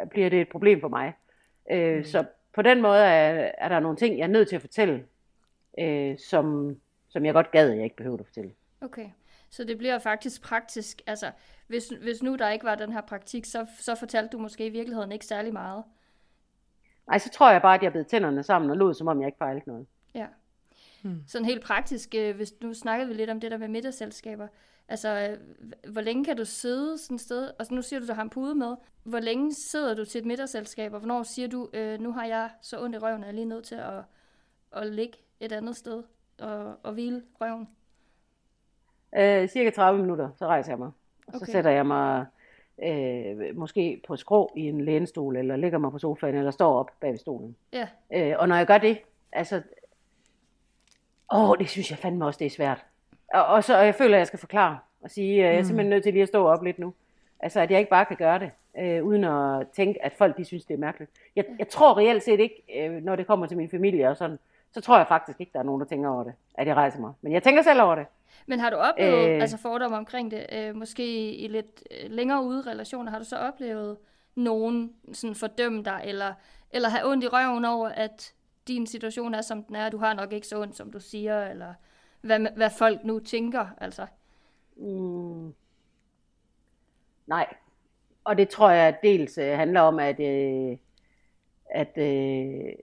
[0.10, 1.14] bliver det et problem for mig.
[1.72, 2.04] Øh, mm.
[2.04, 5.06] Så på den måde er, er der nogle ting, jeg er nødt til at fortælle,
[5.80, 6.76] øh, som,
[7.10, 8.52] som jeg godt gad, jeg ikke behøver at fortælle.
[8.82, 9.10] Okay.
[9.50, 11.02] Så det bliver faktisk praktisk.
[11.08, 11.32] Altså,
[11.68, 14.70] hvis, hvis nu der ikke var den her praktik, så, så fortalte du måske i
[14.70, 15.84] virkeligheden ikke særlig meget.
[17.08, 19.28] Nej, så tror jeg bare, at jeg blev tænderne sammen og lod, som om jeg
[19.28, 19.88] ikke fejlede noget.
[20.16, 20.26] Ja.
[21.02, 21.24] Hmm.
[21.28, 24.48] Sådan helt praktisk, øh, hvis nu snakkede vi lidt om det der med middagsselskaber.
[24.92, 25.38] Altså, øh,
[25.92, 27.52] hvor længe kan du sidde sådan et sted?
[27.60, 28.76] Altså, nu siger du, du har en pude med.
[29.04, 32.50] Hvor længe sidder du til et middagsselskab, og hvornår siger du, øh, nu har jeg
[32.62, 34.04] så ondt i røven, at jeg er lige nødt til at,
[34.72, 36.04] at ligge et andet sted
[36.40, 37.68] og, og hvile røven?
[39.18, 40.92] Øh, cirka 30 minutter, så rejser jeg mig.
[41.28, 41.46] Og okay.
[41.46, 42.26] så sætter jeg mig
[42.84, 46.92] øh, måske på skrå i en lænestol, eller ligger mig på sofaen, eller står op
[47.00, 47.56] bag ved stolen.
[47.74, 47.88] Ja.
[48.14, 48.98] Øh, og når jeg gør det,
[49.32, 49.62] altså,
[51.34, 52.86] åh, det synes jeg fandme også, det er svært.
[53.34, 55.64] Og, og så og jeg føler, at jeg skal forklare og sige, at jeg er
[55.64, 55.90] simpelthen mm.
[55.90, 56.94] nødt til lige at stå op lidt nu.
[57.40, 60.46] Altså, at jeg ikke bare kan gøre det, øh, uden at tænke, at folk de
[60.46, 61.12] synes, det er mærkeligt.
[61.36, 64.40] Jeg, jeg tror reelt set ikke, øh, når det kommer til min familie og sådan,
[64.74, 67.00] så tror jeg faktisk ikke, der er nogen, der tænker over det, at jeg rejser
[67.00, 67.14] mig.
[67.22, 68.06] Men jeg tænker selv over det.
[68.46, 72.44] Men har du oplevet øh, altså fordomme omkring det, øh, måske i lidt øh, længere
[72.44, 73.98] ude relationer, har du så oplevet
[74.36, 76.34] nogen sådan fordømme dig, eller,
[76.72, 78.34] eller have ondt i røven over, at
[78.68, 81.46] din situation er, som den er, du har nok ikke så ondt, som du siger,
[81.46, 81.74] eller
[82.22, 84.06] hvad, hvad folk nu tænker, altså?
[84.76, 85.54] Mm.
[87.28, 87.54] Nej.
[88.24, 90.78] Og det tror jeg dels øh, handler om, at, øh,
[91.70, 92.74] at øh,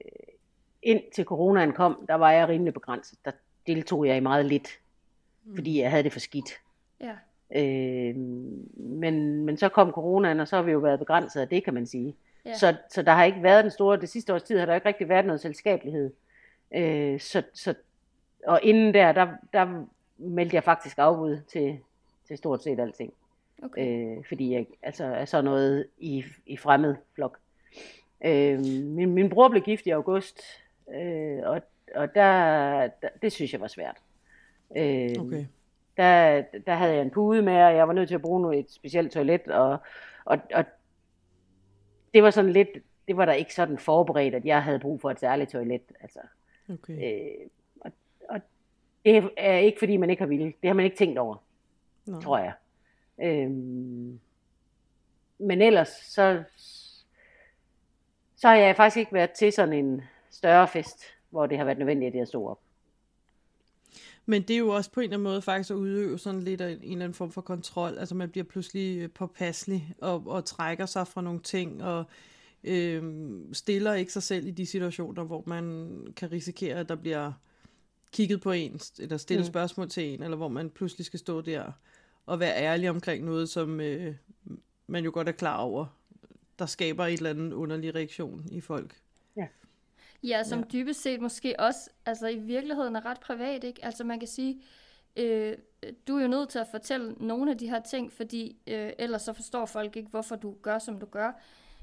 [0.83, 3.19] indtil coronaen kom, der var jeg rimelig begrænset.
[3.25, 3.31] Der
[3.67, 4.69] deltog jeg i meget lidt,
[5.45, 5.55] mm.
[5.55, 6.51] fordi jeg havde det for skidt.
[7.01, 7.15] Ja.
[7.55, 8.17] Øh,
[8.77, 11.75] men, men så kom coronaen, og så har vi jo været begrænset af det, kan
[11.75, 12.17] man sige.
[12.45, 12.55] Ja.
[12.55, 14.89] Så, så der har ikke været den store, det sidste års tid har der ikke
[14.89, 16.13] rigtig været noget selskabelighed.
[16.75, 17.75] Øh, så, så,
[18.49, 19.85] og inden der, der, der
[20.19, 21.79] meldte jeg faktisk afbud til,
[22.29, 23.15] til stort set alting.
[23.63, 24.17] Okay.
[24.17, 27.39] Øh, fordi jeg altså, er så noget i, i fremmed flok.
[28.25, 30.43] Øh, min, min bror blev gift i august,
[30.95, 31.61] øh, og,
[31.95, 33.97] og der, der, det synes jeg var svært.
[34.77, 35.47] Øh, okay.
[35.97, 38.71] Der, der havde jeg en pude med, og jeg var nødt til at bruge et
[38.71, 39.79] specielt toilet, og,
[40.25, 40.65] og, og
[42.15, 42.69] det var sådan lidt,
[43.09, 45.83] det var der ikke sådan forberedt, at jeg havde brug for et særligt toilet.
[46.01, 46.21] Altså,
[46.69, 46.93] okay.
[46.93, 47.49] øh,
[48.29, 48.41] og,
[49.05, 50.47] det er ikke fordi, man ikke har ville.
[50.47, 51.37] Det har man ikke tænkt over,
[52.07, 52.21] Nå.
[52.21, 52.53] tror jeg.
[53.23, 53.51] Øh,
[55.39, 56.43] men ellers, så,
[58.37, 61.79] så har jeg faktisk ikke været til sådan en større fest, hvor det har været
[61.79, 62.61] nødvendigt, at jeg stod op.
[64.27, 66.61] Men det er jo også på en eller anden måde faktisk at udøve sådan lidt
[66.61, 67.99] en eller anden form for kontrol.
[67.99, 72.05] Altså man bliver pludselig øh, påpasselig og, og trækker sig fra nogle ting og
[72.65, 73.03] øh,
[73.53, 77.33] stiller ikke sig selv i de situationer, hvor man kan risikere, at der bliver
[78.13, 79.53] kigget på en, eller stillet mm.
[79.53, 81.73] spørgsmål til en, eller hvor man pludselig skal stå der
[82.27, 84.15] og være ærlig omkring noget, som øh,
[84.87, 85.87] man jo godt er klar over,
[86.59, 88.97] der skaber et eller andet underlig reaktion i folk.
[90.23, 90.65] Ja, som ja.
[90.73, 93.85] dybest set måske også, altså i virkeligheden er ret privat, ikke?
[93.85, 94.63] Altså man kan sige,
[95.17, 95.57] øh,
[96.09, 99.23] du er jo nødt til at fortælle nogle af de her ting, fordi øh, ellers
[99.23, 101.33] så forstår folk ikke, hvorfor du gør, som du gør.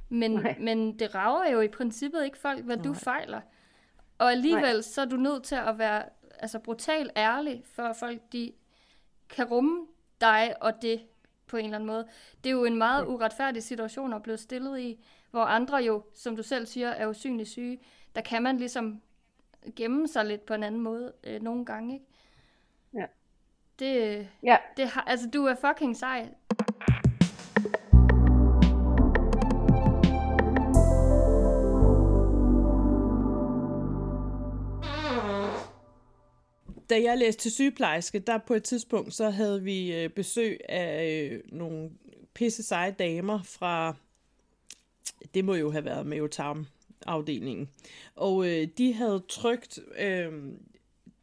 [0.09, 2.83] Men, men det rager jo i princippet ikke folk, hvad Nej.
[2.83, 3.41] du fejler.
[4.17, 4.81] Og alligevel Nej.
[4.81, 6.03] så er du nødt til at være
[6.39, 8.51] altså brutal ærlig, for folk de
[9.29, 9.87] kan rumme
[10.21, 11.01] dig og det
[11.47, 12.07] på en eller anden måde.
[12.43, 16.35] Det er jo en meget uretfærdig situation at blive stillet i, hvor andre jo, som
[16.35, 17.79] du selv siger, er usynligt syge
[18.15, 19.01] der kan man ligesom
[19.75, 22.05] gemme sig lidt på en anden måde øh, nogle gange, ikke?
[22.93, 23.05] Ja.
[23.79, 24.57] Det, ja.
[24.77, 26.29] det har, altså, du er fucking sej.
[36.89, 41.29] Da jeg læste til sygeplejerske, der på et tidspunkt, så havde vi øh, besøg af
[41.31, 41.89] øh, nogle
[42.33, 43.95] pisse seje damer fra,
[45.33, 46.67] det må jo have været med Tarm,
[47.05, 47.69] afdelingen.
[48.15, 50.31] Og øh, de havde trygt, øh,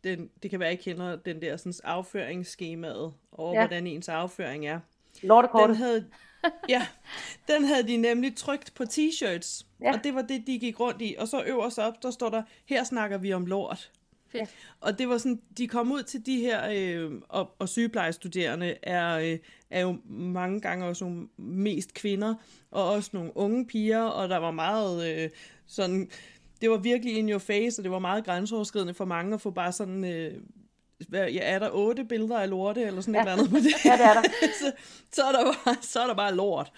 [0.05, 3.61] den, det kan være, jeg kender den der sådan, afføringsskemaet over, ja.
[3.61, 4.81] hvordan ens afføring er.
[5.23, 5.69] Lortekortet.
[5.69, 6.07] Den havde,
[6.69, 6.87] ja,
[7.49, 9.67] den havde de nemlig trygt på t-shirts.
[9.81, 9.93] Ja.
[9.93, 11.17] Og det var det, de gik rundt i.
[11.19, 13.91] Og så øverst op, der står der, her snakker vi om lort.
[14.33, 14.51] Fedt.
[14.81, 19.19] Og det var sådan, de kom ud til de her, øh, og, og sygeplejestuderende er,
[19.19, 19.39] øh,
[19.71, 22.35] er jo mange gange også nogle mest kvinder,
[22.71, 25.31] og også nogle unge piger, og der var meget øh,
[25.67, 26.11] sådan,
[26.61, 29.51] det var virkelig in your face, og det var meget grænseoverskridende for mange at få
[29.51, 30.35] bare sådan, øh,
[31.13, 33.21] ja, er der otte billeder af lorte, eller sådan ja.
[33.21, 33.85] et eller andet på det?
[33.85, 34.23] Ja, det er der.
[34.61, 34.73] så,
[35.13, 36.73] så, er der bare, så er der bare lort.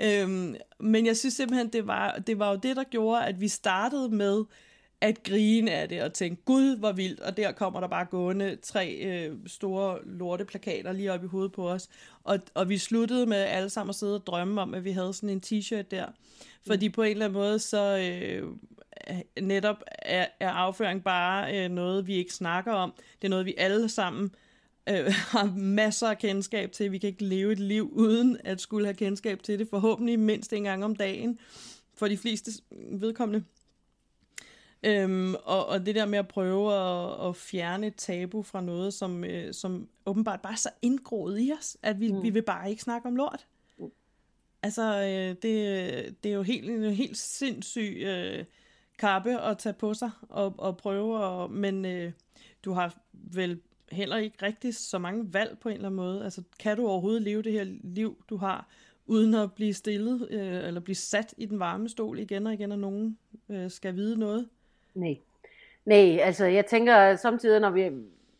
[0.00, 3.48] Øhm, men jeg synes simpelthen, det var, det var jo det, der gjorde, at vi
[3.48, 4.44] startede med
[5.02, 8.56] at grine af det og tænke, gud, hvor vildt, og der kommer der bare gående
[8.56, 11.88] tre øh, store lorteplakater lige op i hovedet på os.
[12.24, 15.14] Og, og vi sluttede med alle sammen at sidde og drømme om, at vi havde
[15.14, 16.06] sådan en t-shirt der.
[16.66, 18.48] Fordi på en eller anden måde, så øh,
[19.40, 22.92] netop er, er afføring bare øh, noget, vi ikke snakker om.
[23.22, 24.34] Det er noget, vi alle sammen
[24.88, 26.92] øh, har masser af kendskab til.
[26.92, 29.68] Vi kan ikke leve et liv uden at skulle have kendskab til det.
[29.68, 31.38] Forhåbentlig mindst en gang om dagen
[31.94, 32.50] for de fleste
[32.92, 33.44] vedkommende.
[34.82, 38.94] Øhm, og, og det der med at prøve at, at fjerne et tabu fra noget,
[38.94, 42.22] som, øh, som åbenbart bare er så indgroet i os, at vi, mm.
[42.22, 43.46] vi vil bare ikke snakke om lort.
[43.78, 43.90] Mm.
[44.62, 48.44] Altså, øh, det, det er jo helt, en helt sindssyg øh,
[48.98, 52.12] kappe at tage på sig og, og prøve, at, men øh,
[52.64, 53.60] du har vel
[53.92, 56.24] heller ikke rigtig så mange valg på en eller anden måde.
[56.24, 58.68] Altså, kan du overhovedet leve det her liv, du har,
[59.06, 62.72] uden at blive stillet øh, eller blive sat i den varme stol igen og igen,
[62.72, 63.18] og nogen
[63.48, 64.48] øh, skal vide noget?
[64.94, 65.18] Nej.
[65.84, 67.90] Nej, altså jeg tænker samtidig, når vi,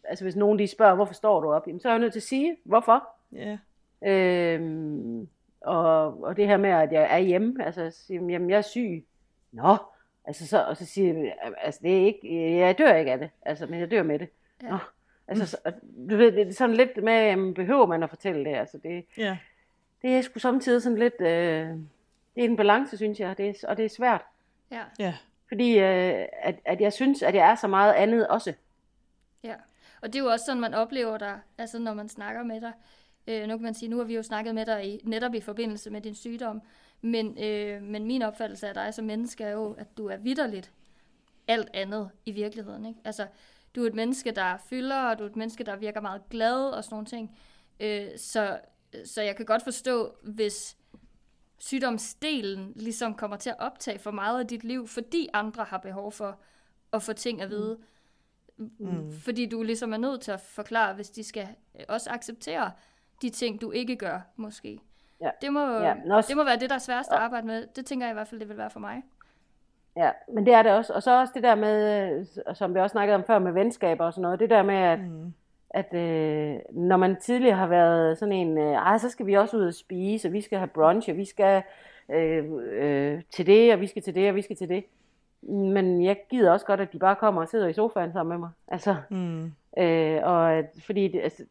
[0.05, 2.21] altså hvis nogen de spørger, hvorfor står du op, jamen, så er jeg nødt til
[2.21, 3.09] at sige, hvorfor.
[3.33, 3.59] Ja.
[4.03, 5.29] Øhm,
[5.61, 9.05] og, og det her med, at jeg er hjemme, altså siger, jamen jeg er syg.
[9.53, 9.77] Nå,
[10.25, 13.31] altså så, og så siger jeg, altså det er ikke, jeg dør ikke af det,
[13.43, 14.29] altså, men jeg dør med det.
[14.63, 14.71] Ja.
[14.71, 14.79] Nå,
[15.29, 15.57] altså, så,
[16.11, 19.05] du ved, det er sådan lidt med, jamen, behøver man at fortælle det, altså det,
[19.17, 19.39] ja.
[20.03, 21.69] det er sgu samtidig sådan lidt, øh,
[22.35, 24.25] det er en balance, synes jeg, det er, og det er svært.
[24.71, 24.83] Ja.
[24.99, 25.15] Ja.
[25.53, 28.53] Fordi øh, at, at jeg synes, at jeg er så meget andet også.
[29.45, 29.55] Ja,
[30.03, 32.73] og det er jo også sådan, man oplever dig, altså når man snakker med dig.
[33.27, 35.41] Øh, nu kan man sige, nu har vi jo snakket med dig i, netop i
[35.41, 36.63] forbindelse med din sygdom,
[37.01, 40.73] men, øh, men min opfattelse af dig som menneske er jo, at du er vidderligt
[41.49, 42.87] alt andet i virkeligheden.
[42.87, 43.01] Ikke?
[43.05, 43.27] Altså,
[43.75, 46.65] du er et menneske, der fylder, og du er et menneske, der virker meget glad
[46.65, 47.39] og sådan nogle ting.
[47.81, 48.59] Øh, så,
[49.05, 50.77] så jeg kan godt forstå, hvis
[51.63, 56.13] sygdomsdelen ligesom kommer til at optage for meget af dit liv, fordi andre har behov
[56.13, 56.39] for
[56.93, 57.79] at få ting at vide.
[58.57, 59.13] Mm.
[59.13, 61.49] Fordi du ligesom er nødt til at forklare, hvis de skal
[61.89, 62.71] også acceptere
[63.23, 64.81] de ting, du ikke gør, måske.
[65.21, 65.31] Ja.
[65.43, 67.67] Det, må, ja, også, det må være det, der er sværest at arbejde med.
[67.77, 69.03] Det tænker jeg i hvert fald, det vil være for mig.
[69.97, 70.93] Ja, men det er det også.
[70.93, 74.13] Og så også det der med, som vi også snakkede om før, med venskaber og
[74.13, 74.41] sådan noget.
[74.41, 75.35] Det der med, at, mm.
[75.75, 79.57] At øh, når man tidligere har været sådan en, øh, ej, så skal vi også
[79.57, 81.63] ud og spise, og vi skal have brunch, og vi skal
[82.09, 84.85] øh, øh, til det, og vi skal til det, og vi skal til det.
[85.43, 88.39] Men jeg gider også godt, at de bare kommer og sidder i sofaen sammen med
[88.39, 88.51] mig.
[88.69, 89.53] Altså, mm.
[89.79, 91.45] øh, og fordi, det, altså,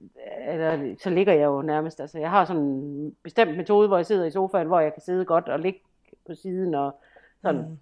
[0.48, 4.06] eller, så ligger jeg jo nærmest, altså jeg har sådan en bestemt metode, hvor jeg
[4.06, 5.80] sidder i sofaen, hvor jeg kan sidde godt og ligge
[6.28, 6.96] på siden og
[7.42, 7.80] sådan.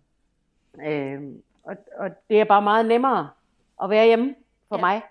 [0.75, 0.83] Mm.
[0.85, 1.21] Øh,
[1.63, 3.29] og, og det er bare meget nemmere
[3.83, 4.35] at være hjemme
[4.69, 4.81] for ja.
[4.81, 5.01] mig.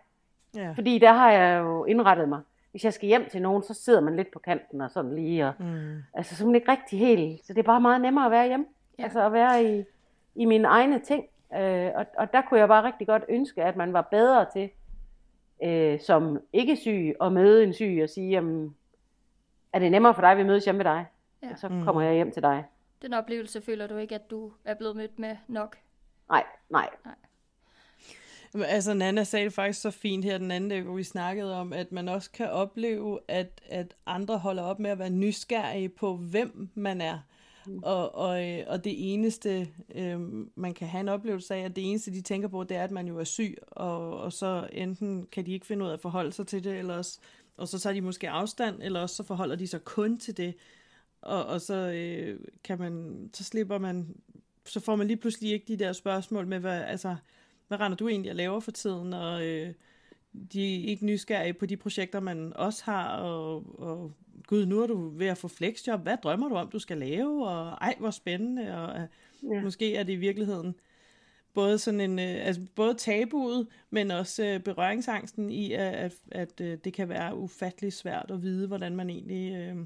[0.54, 0.72] Ja.
[0.72, 2.40] Fordi der har jeg jo indrettet mig.
[2.70, 5.46] Hvis jeg skal hjem til nogen, så sidder man lidt på kanten og sådan lige.
[5.46, 6.02] Og, Mm.
[6.14, 7.46] Altså så man ikke rigtig helt.
[7.46, 8.66] Så det er bare meget nemmere at være hjemme.
[8.98, 9.02] Ja.
[9.04, 9.84] Altså at være i,
[10.34, 11.24] i mine egne ting.
[11.56, 14.70] Øh, og, og der kunne jeg bare rigtig godt ønske, at man var bedre til,
[15.64, 18.76] øh, som ikke syg, at møde en syg og sige, jamen,
[19.72, 21.06] er det nemmere for dig, at vi mødes hjemme med dig?
[21.42, 21.50] Ja.
[21.50, 21.84] Og så Mm.
[21.84, 22.64] kommer jeg hjem til dig.
[23.02, 25.76] Den oplevelse føler du ikke, at du er blevet mødt med nok.
[26.28, 26.88] Nej, nej.
[27.04, 27.12] Men
[28.54, 31.72] Altså, Nana sagde det faktisk så fint her den anden dag, hvor vi snakkede om,
[31.72, 36.16] at man også kan opleve, at, at andre holder op med at være nysgerrige på,
[36.16, 37.18] hvem man er.
[37.66, 37.80] Mm.
[37.82, 40.20] Og, og, øh, og det eneste, øh,
[40.54, 42.90] man kan have en oplevelse af, at det eneste, de tænker på, det er, at
[42.90, 46.00] man jo er syg, og, og så enten kan de ikke finde ud af at
[46.00, 47.18] forholde sig til det, eller også,
[47.56, 50.54] og så tager de måske afstand, eller også så forholder de sig kun til det.
[51.22, 54.16] Og, og så øh, kan man, så slipper man,
[54.66, 57.16] så får man lige pludselig ikke de der spørgsmål med, hvad, altså,
[57.68, 59.74] hvad render du egentlig og laver for tiden, og øh,
[60.52, 64.12] de er ikke nysgerrige på de projekter, man også har, og, og
[64.46, 67.48] gud, nu er du ved at få flexjob, hvad drømmer du om, du skal lave,
[67.48, 69.06] og ej, hvor spændende, og øh,
[69.42, 69.60] Ja.
[69.60, 70.74] måske er det i virkeligheden
[71.54, 76.60] både sådan en, øh, altså både tabuet, men også øh, berøringsangsten i, at, at, at
[76.60, 79.76] øh, det kan være ufattelig svært at vide, hvordan man egentlig øh,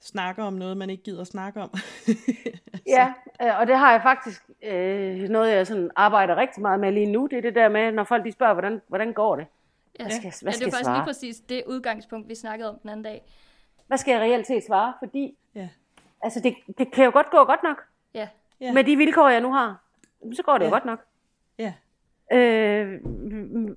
[0.00, 1.70] snakker om noget, man ikke gider at snakke om.
[2.86, 3.12] Ja,
[3.42, 7.06] øh, og det har jeg faktisk øh, noget, jeg sådan arbejder rigtig meget med lige
[7.12, 7.26] nu.
[7.26, 9.46] Det er det der med, når folk de spørger, hvordan, hvordan går det?
[9.98, 10.04] Ja.
[10.04, 10.96] Hvad skal, ja, hvad det skal er jeg faktisk svare?
[10.96, 13.22] lige præcis det udgangspunkt, vi snakkede om den anden dag.
[13.86, 14.92] Hvad skal jeg reelt set svare?
[14.98, 15.68] Fordi Ja.
[16.22, 17.84] altså, det, det kan jo godt gå godt nok.
[18.14, 18.28] Ja,
[18.60, 18.72] Ja.
[18.72, 19.76] Med de vilkår, jeg nu har.
[20.32, 20.70] Så går det jo Ja.
[20.74, 21.04] godt nok.
[22.32, 23.00] Øh,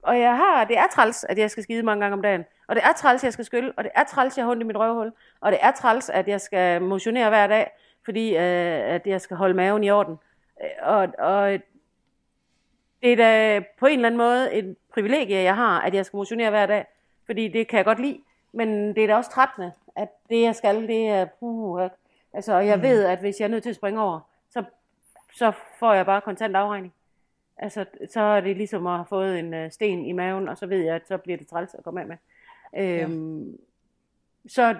[0.03, 2.45] og jeg har, det er træls, at jeg skal skide mange gange om dagen.
[2.67, 3.73] Og det er træls, at jeg skal skylle.
[3.77, 5.11] Og det er træls, at jeg har ondt i mit røvhul.
[5.41, 7.71] Og det er træls, at jeg skal motionere hver dag,
[8.05, 10.17] fordi øh, at jeg skal holde maven i orden.
[10.63, 11.59] Øh, Og, og
[13.01, 16.17] det er da på en eller anden måde et privilegie, jeg har, at jeg skal
[16.17, 16.85] motionere hver dag.
[17.25, 18.19] Fordi det kan jeg godt lide.
[18.53, 21.25] Men det er da også trættende, at det jeg skal, det er...
[21.39, 21.89] Puh,
[22.33, 22.83] altså, og jeg mm.
[22.83, 24.63] ved, at hvis jeg er nødt til at springe over, så,
[25.35, 26.93] så får jeg bare kontant afregning.
[27.61, 30.65] Altså, så er det ligesom at have fået en øh, sten i maven, og så
[30.65, 32.17] ved jeg, at så bliver det træls at komme af med.
[32.77, 33.55] Øhm, ja.
[34.47, 34.75] så,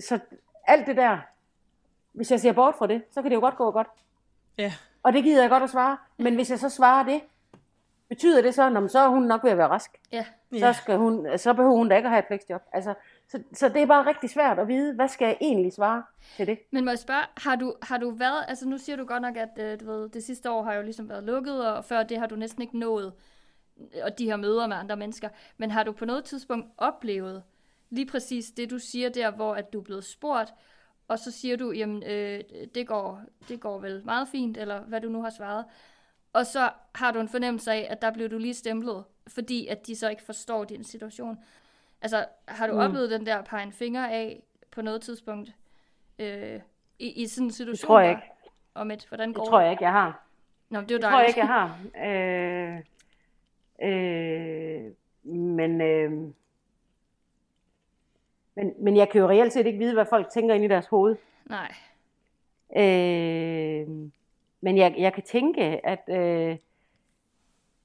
[0.00, 0.18] så
[0.66, 1.18] alt det der,
[2.12, 3.88] hvis jeg ser bort fra det, så kan det jo godt gå godt.
[4.58, 4.72] Ja.
[5.02, 5.96] Og det gider jeg godt at svare.
[6.16, 7.20] Men hvis jeg så svarer det,
[8.08, 9.90] betyder det så, at så er hun nok ved at være rask.
[10.12, 10.24] Ja.
[10.58, 12.62] Så, skal hun, så behøver hun da ikke at have et flexjob.
[12.72, 12.94] Altså,
[13.28, 16.02] så, så det er bare rigtig svært at vide, hvad skal jeg egentlig svare
[16.36, 16.58] til det?
[16.70, 19.36] Men må jeg spørge, har du, har du været, altså nu siger du godt nok,
[19.36, 22.18] at øh, du ved, det sidste år har jo ligesom været lukket, og før det
[22.18, 23.12] har du næsten ikke nået,
[24.02, 27.42] og de her møder med andre mennesker, men har du på noget tidspunkt oplevet
[27.90, 30.54] lige præcis det, du siger der, hvor at du er blevet spurgt,
[31.08, 32.40] og så siger du, jamen øh,
[32.74, 35.64] det, går, det går vel meget fint, eller hvad du nu har svaret,
[36.32, 39.86] og så har du en fornemmelse af, at der blev du lige stemplet, fordi at
[39.86, 41.38] de så ikke forstår din situation.
[42.06, 42.78] Altså, har du mm.
[42.78, 45.54] oplevet den der pege en finger af på noget tidspunkt
[46.18, 46.60] øh,
[46.98, 47.72] i, i sådan en situation?
[47.72, 48.22] Det tror jeg ikke.
[48.74, 50.26] Om et, hvordan går det tror jeg ikke, jeg har.
[50.68, 51.78] Nå, det er jo det tror jeg ikke, jeg har.
[52.06, 52.78] Øh,
[53.82, 54.92] øh,
[55.34, 56.10] men, øh,
[58.54, 60.86] men, men jeg kan jo reelt set ikke vide, hvad folk tænker ind i deres
[60.86, 61.16] hoved.
[61.46, 61.74] Nej.
[62.76, 63.88] Øh,
[64.60, 66.56] men jeg, jeg kan tænke, at, øh,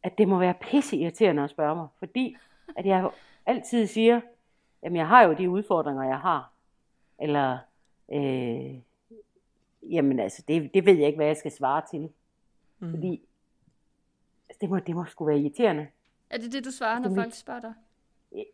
[0.03, 2.37] at det må være pisse irriterende at spørge mig, fordi
[2.75, 3.09] at jeg
[3.45, 4.21] altid siger,
[4.83, 6.53] jamen jeg har jo de udfordringer, jeg har.
[7.19, 7.57] Eller,
[8.13, 8.81] øh,
[9.91, 12.09] jamen altså, det, det ved jeg ikke, hvad jeg skal svare til.
[12.79, 12.91] Mm.
[12.91, 13.21] Fordi,
[14.49, 15.87] altså, det må, det må sgu være irriterende.
[16.29, 17.73] Er det det, du svarer, når folk spørger dig?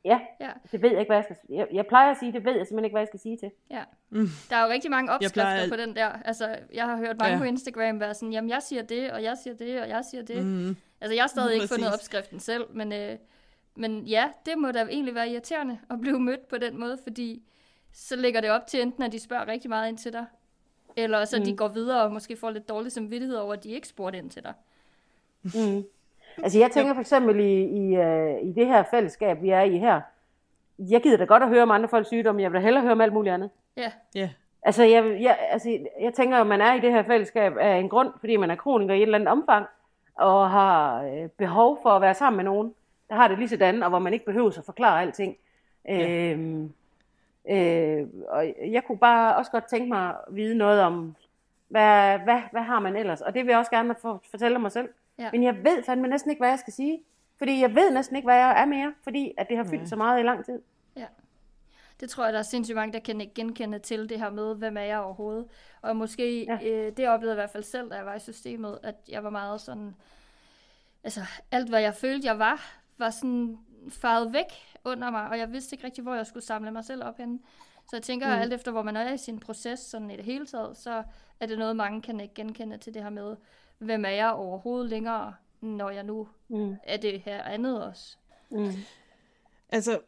[0.05, 2.45] Ja, ja, det ved jeg ikke, hvad jeg skal jeg, jeg plejer at sige, det
[2.45, 3.51] ved jeg simpelthen ikke, hvad jeg skal sige til.
[3.69, 3.83] Ja.
[4.09, 4.27] Mm.
[4.49, 5.69] Der er jo rigtig mange opskrifter plejer...
[5.69, 6.07] på den der.
[6.07, 7.39] Altså, jeg har hørt mange ja.
[7.39, 10.23] på Instagram være sådan, jamen jeg siger det, og jeg siger det, og jeg siger
[10.23, 10.45] det.
[10.45, 10.75] Mm.
[11.01, 13.17] Altså, jeg har stadig ikke fundet opskriften selv, men, øh,
[13.77, 17.43] men ja, det må da egentlig være irriterende at blive mødt på den måde, fordi
[17.93, 20.25] så lægger det op til enten, at de spørger rigtig meget ind til dig,
[20.95, 21.45] eller så mm.
[21.45, 24.29] de går videre og måske får lidt dårlig samvittighed over, at de ikke spurgte ind
[24.29, 24.53] til dig.
[25.43, 25.83] Mm.
[26.43, 29.77] Altså jeg tænker for eksempel i, i, uh, i det her fællesskab, vi er i
[29.77, 30.01] her,
[30.79, 32.91] jeg gider da godt at høre om andre folks sygdomme, jeg vil da hellere høre
[32.91, 33.49] om alt muligt andet.
[33.77, 33.81] Ja.
[33.81, 33.91] Yeah.
[34.17, 34.29] Yeah.
[34.63, 37.89] Altså jeg, jeg, altså jeg tænker, at man er i det her fællesskab af en
[37.89, 39.65] grund, fordi man er kroniker i et eller andet omfang,
[40.15, 42.73] og har øh, behov for at være sammen med nogen,
[43.09, 45.37] der har det lige sådan, og hvor man ikke behøver at forklare alting.
[45.89, 46.31] Yeah.
[46.31, 46.73] Øhm,
[47.49, 51.15] øh, og jeg kunne bare også godt tænke mig at vide noget om,
[51.67, 53.21] hvad, hvad, hvad har man ellers?
[53.21, 54.89] Og det vil jeg også gerne for, fortælle mig selv.
[55.19, 55.29] Ja.
[55.31, 56.99] Men jeg ved fandme næsten ikke, hvad jeg skal sige.
[57.37, 59.85] Fordi jeg ved næsten ikke, hvad jeg er mere, fordi at det har fyldt ja.
[59.85, 60.61] så meget i lang tid.
[60.95, 61.05] Ja.
[61.99, 64.77] Det tror jeg, der er sindssygt mange, der kan genkende til det her med, hvem
[64.77, 65.45] er jeg overhovedet.
[65.81, 66.69] Og måske, ja.
[66.69, 69.23] øh, det oplevede jeg i hvert fald selv, da jeg var i systemet, at jeg
[69.23, 69.95] var meget sådan,
[71.03, 73.57] altså alt hvad jeg følte, jeg var, var sådan
[73.89, 74.45] faret væk
[74.85, 77.39] under mig, og jeg vidste ikke rigtig, hvor jeg skulle samle mig selv op henne.
[77.89, 78.41] Så jeg tænker, mm.
[78.41, 81.03] alt efter hvor man er i sin proces, sådan i det hele taget, så
[81.39, 83.35] er det noget, mange kan genkende til det her med,
[83.77, 86.75] hvem er jeg overhovedet længere, når jeg nu mm.
[86.83, 88.17] er det her andet også.
[88.49, 88.71] Mm.
[89.69, 89.99] Altså,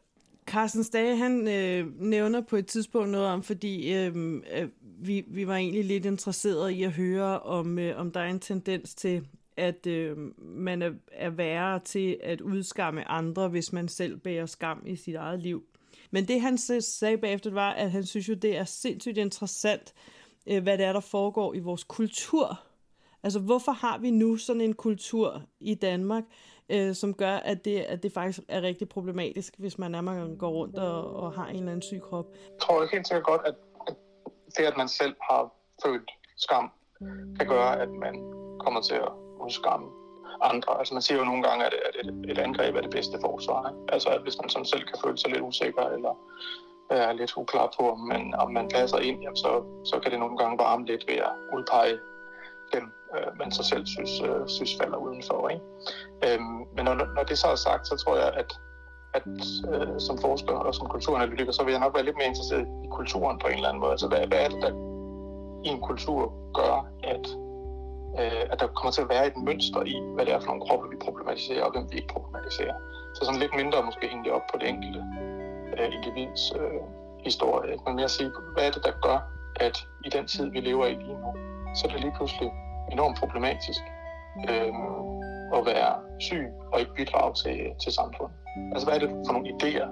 [0.45, 5.47] Carsten Stage, han øh, nævner på et tidspunkt noget om, fordi øh, øh, vi, vi
[5.47, 9.27] var egentlig lidt interesserede i at høre, om, øh, om der er en tendens til,
[9.59, 14.83] at øh, man er, er værre til at udskamme andre, hvis man selv bærer skam
[14.85, 15.63] i sit eget liv.
[16.11, 19.93] Men det han sagde bagefter var, at han synes jo, det er sindssygt interessant,
[20.47, 22.69] øh, hvad det er, der foregår i vores kultur
[23.23, 26.23] Altså, hvorfor har vi nu sådan en kultur i Danmark,
[26.69, 30.49] øh, som gør, at det, at det faktisk er rigtig problematisk, hvis man nærmere går
[30.49, 32.25] rundt og, og har en eller anden syg krop?
[32.33, 33.55] Jeg tror helt sikkert godt, at,
[33.87, 33.95] at
[34.57, 35.53] det, at man selv har
[35.85, 36.71] følt skam,
[37.39, 38.13] kan gøre, at man
[38.59, 39.87] kommer til at udskamme
[40.41, 40.79] andre.
[40.79, 43.69] Altså man siger jo nogle gange, at, at et, et angreb er det bedste forsvar.
[43.69, 43.93] Ikke?
[43.93, 46.13] Altså at hvis man sådan selv kan føle sig lidt usikker, eller
[46.89, 50.19] er lidt uklar på, om man, om man passer ind, jamen så, så kan det
[50.19, 51.97] nogle gange varme lidt ved at udpege
[52.73, 55.49] dem, øh, man sig selv synes, øh, synes falder udenfor.
[55.49, 55.65] Ikke?
[56.25, 58.51] Øhm, men når, når det så er sagt, så tror jeg, at,
[59.13, 59.27] at
[59.73, 62.87] øh, som forsker og som kulturanalytiker, så vil jeg nok være lidt mere interesseret i
[62.91, 63.91] kulturen på en eller anden måde.
[63.91, 64.73] Altså hvad, hvad er det, der
[65.65, 66.21] i en kultur
[66.53, 67.25] gør, at,
[68.19, 70.65] øh, at der kommer til at være et mønster i, hvad det er for nogle
[70.67, 72.75] kroppe, vi problematiserer, og hvem vi ikke problematiserer.
[73.15, 75.01] Så sådan lidt mindre måske hænge op på det enkelte
[75.77, 76.81] øh, individs øh,
[77.29, 79.17] historie, men mere at sige, hvad er det, der gør,
[79.65, 81.31] at i den tid, vi lever i lige nu,
[81.75, 82.49] så er det lige pludselig
[82.91, 83.83] enormt problematisk
[84.49, 84.73] øh,
[85.57, 88.35] at være syg og ikke bidrage til, til samfundet?
[88.73, 89.89] Altså hvad er det for nogle idéer,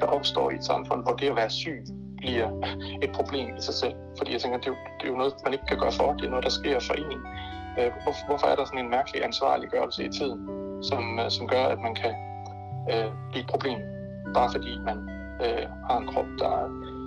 [0.00, 1.84] der opstår i et samfund, hvor det at være syg
[2.26, 3.94] bliver øh, et problem i sig selv?
[4.18, 6.08] Fordi jeg tænker, det er jo, det er jo noget, man ikke kan gøre for.
[6.18, 7.20] Det er noget, der sker for en.
[7.78, 10.40] Øh, hvorfor, hvorfor er der sådan en mærkelig ansvarliggørelse i tiden,
[10.88, 12.14] som, øh, som gør, at man kan
[12.92, 13.78] øh, blive et problem,
[14.36, 14.98] bare fordi man
[15.44, 16.54] øh, har en krop, der,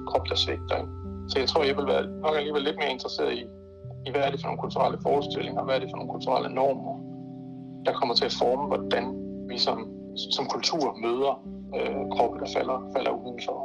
[0.09, 0.80] krop, der svigter?
[1.30, 3.43] Så jeg tror, jeg vil være nok alligevel lidt mere interesseret i,
[4.07, 6.95] i hvad er det for nogle kulturelle forestillinger, hvad er det for nogle kulturelle normer,
[7.86, 9.05] der kommer til at forme, hvordan
[9.49, 9.78] vi som,
[10.36, 11.34] som kultur møder
[11.78, 13.57] øh, kroppen, der falder, falder udenfor.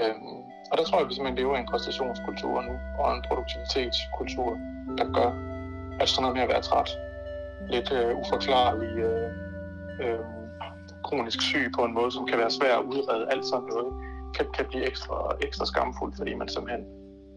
[0.00, 0.38] Øhm,
[0.70, 4.50] og der tror jeg, at vi simpelthen lever i en præstationskultur nu, og en produktivitetskultur,
[4.98, 5.30] der gør,
[6.00, 6.90] at sådan noget med at være træt,
[7.74, 9.30] lidt øh, uforklarlig, øh,
[10.02, 10.24] øh,
[11.04, 13.90] kronisk syg på en måde, som kan være svær at udrede, alt sådan noget,
[14.36, 16.84] kan, kan blive ekstra, ekstra skamfuldt, fordi man simpelthen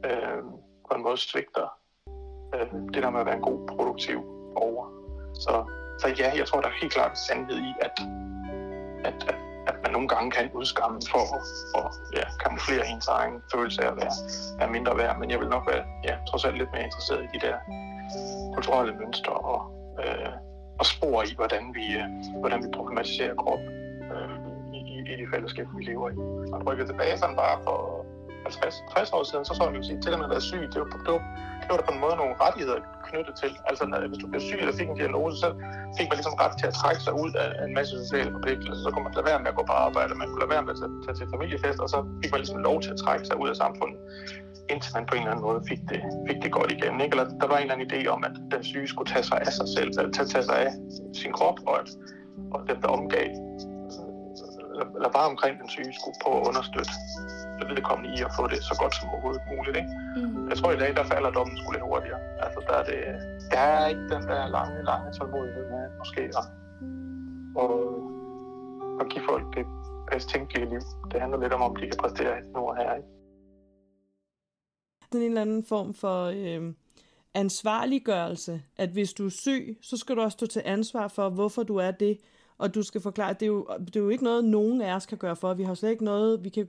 [0.05, 0.43] øh,
[0.88, 1.67] på en måde svigter
[2.55, 4.17] øh, det der med at være en god, produktiv
[4.55, 4.88] borger.
[5.34, 5.53] Så,
[6.01, 7.95] så ja, jeg tror, der er helt klart sandhed i, at,
[9.09, 9.39] at, at,
[9.78, 11.25] at man nogle gange kan udskamme for
[11.80, 14.15] at ja, kamuflere ens egen følelse af at være,
[14.59, 15.19] være mindre værd.
[15.19, 17.57] Men jeg vil nok være ja, trods alt lidt mere interesseret i de der
[18.55, 19.59] kulturelle mønstre og,
[20.03, 20.34] øh,
[20.80, 22.07] og spor i, hvordan vi, øh,
[22.39, 23.63] hvordan vi problematiserer krop
[24.13, 24.36] øh,
[24.78, 26.17] i, i, i de fællesskab, vi lever i.
[26.53, 28.05] Og rykker tilbage sådan bare for
[28.43, 30.80] 50, 60 år siden, så så vi jo sige, til at man været syg, det
[30.82, 31.23] var, det var,
[31.68, 33.51] blev der på en måde nogle rettigheder knyttet til.
[33.70, 35.49] Altså, når, hvis du blev syg eller fik en diagnose, så
[35.97, 38.80] fik man ligesom ret til at trække sig ud af en masse sociale forpligtelser.
[38.86, 40.74] Så kunne man lade være med at gå på arbejde, man kunne lade være med
[40.76, 43.47] at tage til familiefest, og så fik man ligesom lov til at trække sig ud
[43.53, 43.99] af samfundet,
[44.72, 46.93] indtil man på en eller anden måde fik det, fik det godt igen.
[47.03, 47.13] Ikke?
[47.15, 49.53] Eller der var en eller anden idé om, at den syge skulle tage sig af
[49.59, 50.72] sig selv, tage, tage sig af
[51.22, 51.89] sin krop, og, at,
[52.53, 53.30] og dem, der omgav,
[54.97, 56.91] eller bare omkring den syge, skulle prøve at understøtte
[57.72, 59.76] vedkommende i at få det så godt som overhovedet muligt.
[59.82, 59.91] Ikke?
[60.16, 60.49] Mm.
[60.49, 62.20] Jeg tror i dag, der falder dommen skulle lidt hurtigere.
[62.45, 62.99] Altså, der er, det,
[63.51, 66.45] der er ikke den der lange, lange tålmodighed med måske at,
[67.62, 67.72] og,
[69.01, 69.66] at give folk det
[70.12, 70.82] bedst tænkelige liv.
[71.12, 72.93] Det handler lidt om, om de kan præstere nu og her.
[72.99, 73.10] Ikke?
[75.12, 76.74] Sådan en eller anden form for øh,
[77.34, 81.64] ansvarliggørelse, at hvis du er syg, så skal du også stå til ansvar for, hvorfor
[81.64, 82.18] du er det,
[82.58, 85.05] og du skal forklare, det er jo, det er jo ikke noget, nogen af os
[85.05, 85.53] kan gøre for.
[85.53, 86.68] Vi har slet ikke noget, vi kan,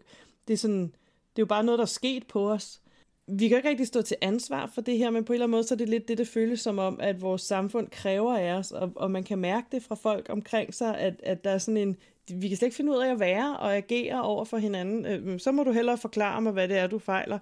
[0.49, 2.81] det er sådan, det er jo bare noget, der er sket på os.
[3.27, 5.51] Vi kan ikke rigtig stå til ansvar for det her, men på en eller anden
[5.57, 8.53] måde, så er det lidt det, det føles som om, at vores samfund kræver af
[8.53, 11.59] os, og, og man kan mærke det fra folk omkring sig, at, at der er
[11.59, 11.97] sådan en,
[12.31, 15.07] vi kan slet ikke finde ud af at være og agere over for hinanden.
[15.07, 17.39] Øh, så må du hellere forklare mig, hvad det er, du fejler,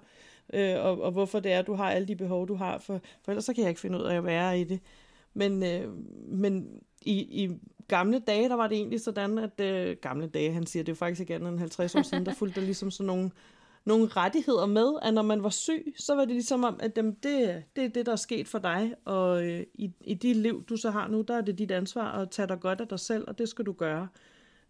[0.53, 3.31] øh, og, og hvorfor det er, du har alle de behov, du har, for, for
[3.31, 4.79] ellers så kan jeg ikke finde ud af at være i det.
[5.33, 5.93] Men, øh,
[6.27, 10.65] men i, i gamle dage, der var det egentlig sådan, at øh, gamle dage, han
[10.65, 13.07] siger, det er faktisk ikke andet end 50 år siden, der fulgte der ligesom sådan
[13.07, 13.31] nogle,
[13.85, 17.15] nogle rettigheder med, at når man var syg, så var det ligesom om, at dem,
[17.15, 20.63] det, det er det, der er sket for dig, og øh, i, i dit liv,
[20.69, 22.99] du så har nu, der er det dit ansvar at tage dig godt af dig
[22.99, 24.07] selv, og det skal du gøre.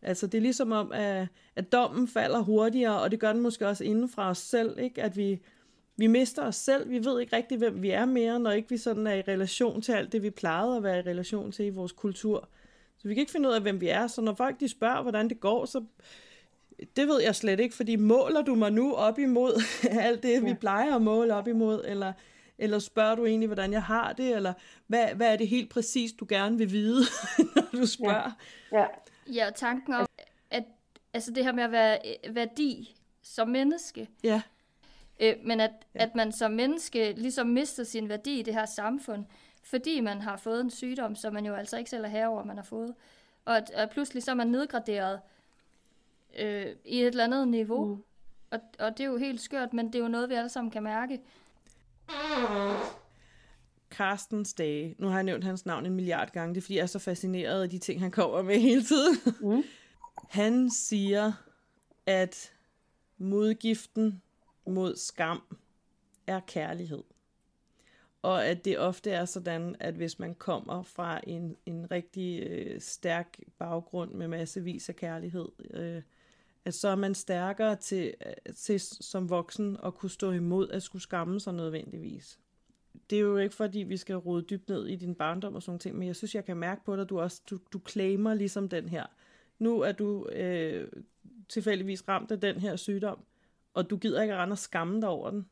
[0.02, 3.68] Altså det er ligesom om, at, at dommen falder hurtigere, og det gør den måske
[3.68, 5.04] også inden fra os selv, ikke?
[5.04, 5.42] at vi,
[5.98, 8.78] vi mister os selv, vi ved ikke rigtig, hvem vi er mere, når ikke vi
[8.78, 11.70] sådan er i relation til alt det, vi plejede at være i relation til i
[11.70, 12.50] vores kultur.
[12.98, 14.08] Så vi kan ikke finde ud af, hvem vi er.
[14.08, 15.84] Så når folk de spørger, hvordan det går, så
[16.96, 19.62] det ved jeg slet ikke, fordi måler du mig nu op imod
[20.08, 22.14] alt det, vi plejer at måle op imod, eller,
[22.58, 24.54] eller spørger du egentlig, hvordan jeg har det, eller
[24.88, 27.04] hvad, hvad er det helt præcis, du gerne vil vide,
[27.56, 28.32] når du spørger?
[28.72, 28.86] Ja, ja.
[29.34, 30.06] ja og tanken om,
[30.52, 30.64] at
[31.14, 34.42] altså det her med at være værdi som menneske, ja.
[35.20, 36.04] Øh, men at, ja.
[36.04, 39.26] at man som menneske ligesom mister sin værdi i det her samfund,
[39.64, 42.58] fordi man har fået en sygdom, som man jo altså ikke selv er herover, man
[42.58, 42.96] har fået.
[43.46, 45.20] Og at, at pludselig så er man nedgraderet
[46.40, 47.86] øh, i et eller andet niveau.
[47.86, 48.04] Mm.
[48.52, 50.72] Og, og det er jo helt skørt, men det er jo noget, vi alle sammen
[50.72, 51.20] kan mærke.
[53.90, 54.96] Carstens dage.
[55.00, 56.56] Nu har jeg nævnt hans navn en milliard gange.
[56.56, 59.18] Det er, fordi jeg er så fascineret af de ting, han kommer med hele tiden.
[59.42, 59.64] Mm.
[60.30, 61.32] Han siger,
[62.06, 62.52] at
[63.18, 64.22] modgiften
[64.68, 65.42] mod skam
[66.28, 67.04] er kærlighed
[68.28, 72.82] og at det ofte er sådan, at hvis man kommer fra en, en rigtig øh,
[72.82, 76.02] stærk baggrund med massevis af kærlighed, øh,
[76.66, 80.84] at så er man stærkere til, øh, til som voksen at kunne stå imod at
[80.84, 82.40] skulle skamme sig nødvendigvis.
[83.10, 85.80] Det er jo ikke fordi, vi skal rode dybt ned i din barndom og sådan
[85.80, 88.34] ting, men jeg synes, jeg kan mærke på dig, at du også du, du claimer
[88.34, 89.06] ligesom den her.
[89.60, 90.88] Nu er du øh,
[91.50, 93.20] tilfældigvis ramt af den her sygdom,
[93.78, 95.50] og du gider ikke rende og skamme dig over den.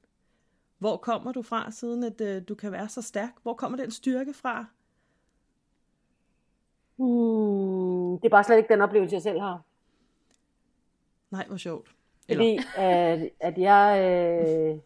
[0.78, 3.32] Hvor kommer du fra, siden at øh, du kan være så stærk?
[3.43, 4.65] Hvor kommer den styrke fra?
[6.95, 9.61] Hmm, det er bare slet ikke den oplevelse, jeg selv har.
[11.32, 11.95] Nej, hvor sjovt.
[12.28, 12.43] Eller?
[12.43, 14.80] Fordi at, at jeg, øh,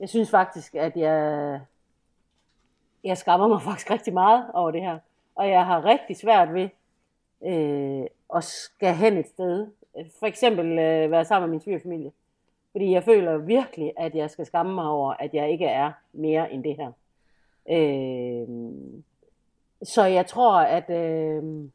[0.00, 1.60] jeg synes faktisk, at jeg,
[3.04, 4.98] jeg skammer mig faktisk rigtig meget over det her.
[5.34, 6.68] og jeg har rigtig svært ved
[7.44, 8.06] øh,
[8.36, 9.66] at skal hen et sted.
[10.18, 12.12] For eksempel øh, være sammen med min svigerfamilie.
[12.78, 16.52] Fordi jeg føler virkelig, at jeg skal skamme mig over, at jeg ikke er mere
[16.52, 16.92] end det her.
[17.70, 18.48] Øh,
[19.82, 21.70] så jeg tror, at, øh,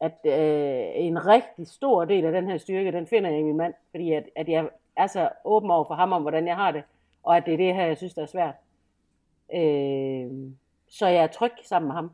[0.00, 3.56] at øh, en rigtig stor del af den her styrke, den finder jeg i min
[3.56, 3.74] mand.
[3.90, 6.82] Fordi at, at jeg er så åben over for ham om, hvordan jeg har det.
[7.22, 8.54] Og at det er det her, jeg synes, der er svært.
[9.54, 10.52] Øh,
[10.88, 12.10] så jeg er tryg sammen med ham.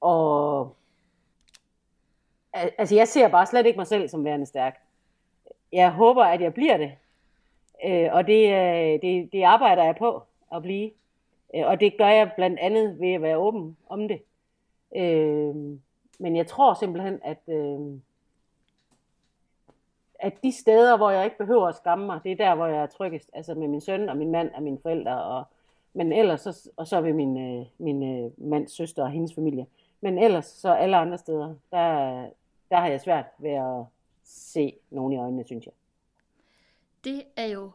[0.00, 0.76] Og
[2.52, 4.85] altså jeg ser bare slet ikke mig selv som værende stærk.
[5.76, 6.92] Jeg håber, at jeg bliver det.
[7.84, 10.22] Øh, og det, øh, det, det arbejder jeg på
[10.54, 10.90] at blive.
[11.54, 14.22] Øh, og det gør jeg blandt andet ved at være åben om det.
[14.96, 15.54] Øh,
[16.18, 17.80] men jeg tror simpelthen, at, øh,
[20.14, 22.82] at de steder, hvor jeg ikke behøver at skamme mig, det er der, hvor jeg
[22.82, 23.30] er tryggest.
[23.32, 25.22] Altså med min søn og min mand og mine forældre.
[25.24, 25.44] Og,
[25.92, 29.66] men ellers, så, og så ved min, øh, min øh, mands søster og hendes familie.
[30.00, 32.20] Men ellers, så alle andre steder, der,
[32.70, 33.84] der har jeg svært ved at
[34.26, 35.74] se nogen i øjnene, synes jeg.
[37.04, 37.70] Det er jo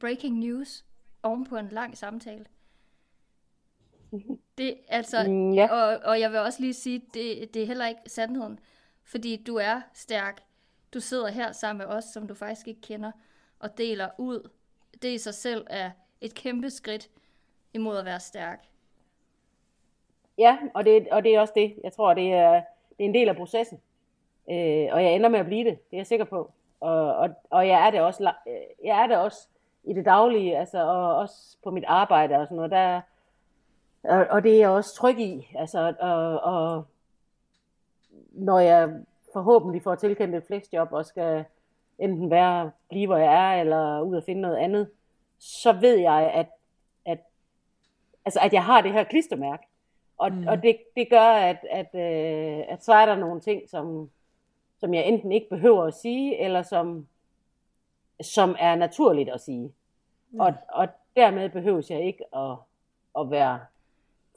[0.00, 0.84] breaking news
[1.22, 2.46] oven på en lang samtale.
[4.58, 5.72] Det, altså, mm, ja.
[5.72, 8.58] og, og jeg vil også lige sige, det, det er heller ikke sandheden,
[9.04, 10.42] fordi du er stærk.
[10.94, 13.12] Du sidder her sammen med os, som du faktisk ikke kender,
[13.58, 14.50] og deler ud.
[15.02, 17.10] Det i sig selv er et kæmpe skridt
[17.74, 18.66] imod at være stærk.
[20.38, 21.74] Ja, og det, og det er også det.
[21.84, 22.52] Jeg tror, det er,
[22.88, 23.80] det er en del af processen.
[24.50, 26.50] Øh, og jeg ender med at blive det, det er jeg sikker på.
[26.80, 28.32] Og, og, og jeg er det også,
[28.84, 29.48] jeg er det også
[29.84, 32.70] i det daglige, altså, og også på mit arbejde og sådan noget.
[32.70, 33.00] Der,
[34.02, 35.48] og, og det er jeg også tryg i.
[35.54, 36.84] Altså, og, og
[38.32, 38.90] når jeg
[39.32, 41.44] forhåbentlig får tilkendt et flexjob og skal
[41.98, 44.90] enten være, blive hvor jeg er, eller ud og finde noget andet,
[45.38, 46.46] så ved jeg, at,
[47.04, 47.18] at,
[48.24, 49.66] altså, at jeg har det her klistermærke.
[50.18, 50.46] Og, mm.
[50.46, 54.10] og det, det gør, at, at, øh, at så er der nogle ting, som,
[54.80, 57.06] som jeg enten ikke behøver at sige, eller som,
[58.20, 59.72] som er naturligt at sige.
[60.30, 60.40] Mm.
[60.40, 62.56] Og, og dermed behøver jeg ikke at,
[63.18, 63.60] at være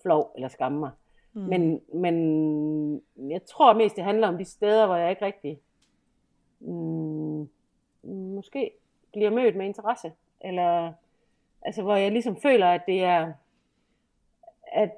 [0.01, 0.91] flov eller skamme mig.
[1.33, 1.41] Mm.
[1.41, 5.59] Men, men jeg tror mest, det handler om de steder, hvor jeg ikke rigtig
[6.59, 7.49] mm,
[8.35, 8.71] måske
[9.13, 10.11] bliver mødt med interesse.
[10.41, 10.93] Eller
[11.61, 13.33] altså, hvor jeg ligesom føler, at det er,
[14.73, 14.91] at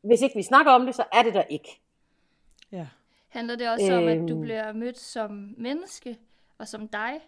[0.00, 1.80] hvis ikke vi snakker om det, så er det der ikke.
[2.72, 2.86] Ja.
[3.28, 4.40] Handler det også øhm, om, at du øhm.
[4.40, 6.18] bliver mødt som menneske,
[6.58, 7.20] og som dig,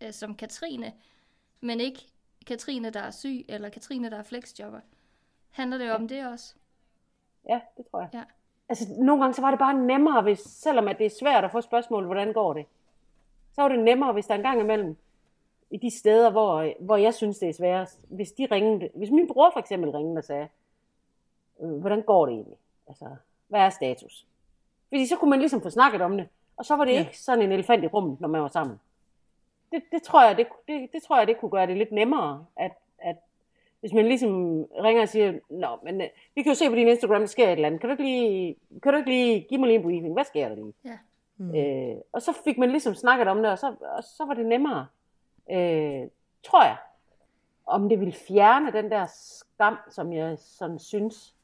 [0.00, 0.92] øh, som Katrine,
[1.60, 2.00] men ikke
[2.46, 4.80] Katrine, der er syg, eller Katrine, der er flexjobber?
[5.50, 5.94] Handler det ja.
[5.94, 6.54] om det også?
[7.48, 8.08] Ja, det tror jeg.
[8.14, 8.22] Ja.
[8.68, 11.50] Altså, nogle gange så var det bare nemmere, hvis, selvom at det er svært at
[11.50, 12.66] få spørgsmål, hvordan går det?
[13.52, 14.96] Så var det nemmere, hvis der en gang imellem,
[15.70, 19.28] i de steder, hvor, hvor jeg synes, det er sværest, hvis de ringede, hvis min
[19.28, 20.48] bror for eksempel ringede og sagde,
[21.60, 22.56] øh, hvordan går det egentlig?
[22.88, 23.16] Altså,
[23.48, 24.26] hvad er status?
[24.92, 26.98] Fordi så kunne man ligesom få snakket om det, og så var det ja.
[26.98, 28.80] ikke sådan en elefant i rummet, når man var sammen.
[29.72, 32.46] Det, det, tror jeg, det, det, det tror jeg, det kunne gøre det lidt nemmere,
[32.56, 33.16] at, at
[33.80, 36.88] hvis man ligesom ringer og siger, Nå, men øh, vi kan jo se på din
[36.88, 37.80] Instagram, der sker et eller andet.
[37.80, 40.12] Kan du ikke lige, kan du ikke lige give mig lige en briefing?
[40.12, 40.74] Hvad sker der lige?
[40.84, 40.98] Ja.
[41.36, 41.54] Mm.
[41.54, 44.46] Øh, og så fik man ligesom snakket om det, og så, og så var det
[44.46, 44.86] nemmere.
[45.50, 46.08] Øh,
[46.42, 46.76] tror jeg.
[47.66, 51.34] Om det ville fjerne den der skam, som jeg sådan synes.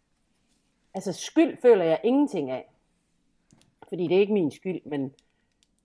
[0.95, 2.69] Altså skyld føler jeg ingenting af.
[3.89, 5.15] Fordi det er ikke min skyld, men,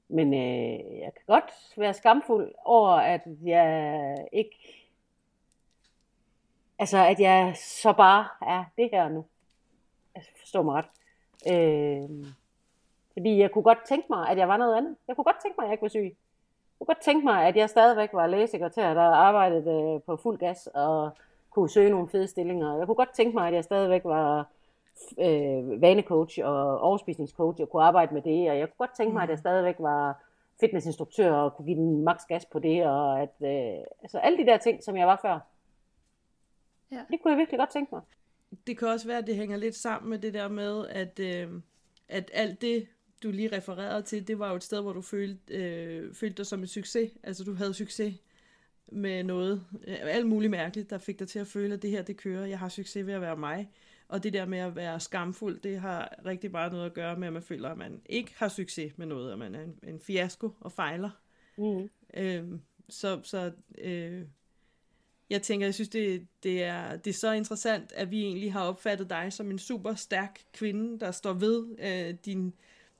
[0.07, 4.83] men øh, jeg kan godt være skamfuld over, at jeg ikke
[6.79, 9.25] Altså, at jeg så bare er det her nu.
[10.15, 10.89] Altså, forstår mig ret.
[11.53, 12.27] Øh,
[13.13, 14.95] fordi jeg kunne godt tænke mig, at jeg var noget andet.
[15.07, 16.03] Jeg kunne godt tænke mig, at jeg ikke var syg.
[16.03, 20.37] Jeg kunne godt tænke mig, at jeg stadigvæk var lægesekretær, der arbejdede øh, på fuld
[20.37, 21.11] gas og
[21.49, 22.77] kunne søge nogle fede stillinger.
[22.77, 24.47] Jeg kunne godt tænke mig, at jeg stadigvæk var
[25.19, 28.49] øh, vanecoach og overspisningscoach og kunne arbejde med det.
[28.51, 29.39] Og jeg kunne godt tænke mig, at jeg mm.
[29.39, 30.23] stadigvæk var
[30.59, 32.85] fitnessinstruktør og kunne give den maks gas på det.
[32.85, 35.39] Og at, øh, altså alle de der ting, som jeg var før.
[36.91, 37.01] Ja.
[37.11, 38.01] Det kunne jeg virkelig godt tænke mig.
[38.67, 41.49] Det kan også være, at det hænger lidt sammen med det der med, at, øh,
[42.09, 42.87] at alt det,
[43.23, 46.45] du lige refererede til, det var jo et sted, hvor du følte, øh, følte dig
[46.45, 47.11] som en succes.
[47.23, 48.15] Altså du havde succes
[48.91, 52.01] med noget, øh, alt muligt mærkeligt, der fik dig til at føle, at det her,
[52.01, 52.45] det kører.
[52.45, 53.69] Jeg har succes ved at være mig.
[54.07, 57.27] Og det der med at være skamfuld, det har rigtig meget noget at gøre med,
[57.27, 59.99] at man føler, at man ikke har succes med noget, at man er en, en
[59.99, 61.09] fiasko og fejler.
[61.57, 61.89] Mm.
[62.13, 64.25] Øh, så så øh,
[65.29, 68.63] jeg tænker, jeg synes, det, det, er, det er så interessant, at vi egentlig har
[68.63, 72.53] opfattet dig som en super stærk kvinde, der står ved øh, din,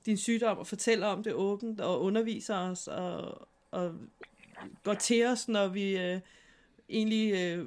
[0.06, 3.94] din sygdom og fortæller om det åbent og underviser os og, og
[4.82, 6.20] går til os, når vi øh,
[6.88, 7.66] egentlig øh,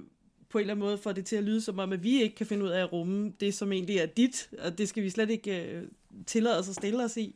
[0.50, 2.36] på en eller anden måde får det til at lyde som om, at vi ikke
[2.36, 5.10] kan finde ud af at rumme det, som egentlig er dit, og det skal vi
[5.10, 5.84] slet ikke øh,
[6.26, 7.36] tillade os at stille os i.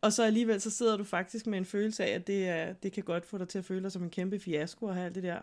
[0.00, 2.92] Og så alligevel, så sidder du faktisk med en følelse af, at det, er, det
[2.92, 5.14] kan godt få dig til at føle dig som en kæmpe fiasko og have alt
[5.14, 5.38] det der,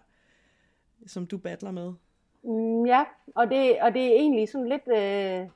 [1.08, 1.94] som du battler med.
[2.44, 3.04] Mm, ja,
[3.36, 4.88] og det, og det er egentlig sådan lidt...
[4.88, 5.48] Øh,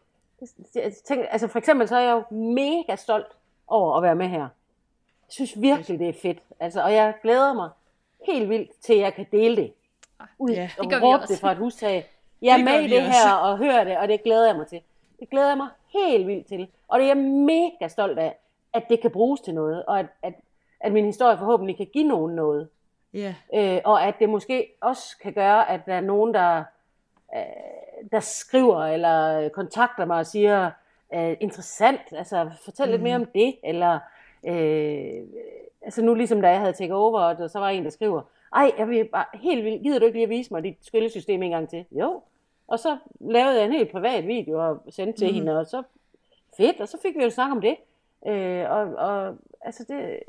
[0.75, 3.27] jeg tænker, altså for eksempel så er jeg jo mega stolt
[3.67, 4.39] over at være med her.
[4.39, 4.49] Jeg
[5.29, 6.39] synes virkelig, det er fedt.
[6.59, 7.69] Altså, og jeg glæder mig
[8.25, 9.73] helt vildt til, at jeg kan dele det.
[10.39, 11.33] Ud Ja, og det råbe også.
[11.33, 12.09] det fra et hustag.
[12.41, 13.11] Jeg er Det med i det også.
[13.27, 14.81] her og hører det, og det glæder jeg mig til.
[15.19, 16.67] Det glæder jeg mig helt vildt til.
[16.87, 18.35] Og det er jeg mega stolt af,
[18.73, 20.33] at det kan bruges til noget, og at, at,
[20.79, 22.67] at min historie forhåbentlig kan give nogen noget.
[23.13, 26.63] Ja, Øh, og at det måske også kan gøre, at der er nogen, der,
[27.35, 27.41] øh,
[28.11, 30.71] der skriver eller kontakter mig og siger,
[31.13, 32.91] øh, interessant, altså fortæl mm.
[32.91, 33.99] lidt mere om det, eller
[34.47, 35.23] øh,
[35.81, 38.21] altså nu ligesom da jeg havde taget over, og der, så var en, der skriver,
[38.55, 41.43] ej, jeg vil bare helt vildt, gider du ikke lige at vise mig dit skyllesystem
[41.43, 41.85] en gang til?
[41.91, 42.21] Jo.
[42.67, 45.33] Og så lavede jeg en helt privat video og sendte til mm.
[45.33, 45.83] hende, og så
[46.57, 47.75] fedt, og så fik vi jo snak om det.
[48.27, 50.19] Øh, og, og altså det,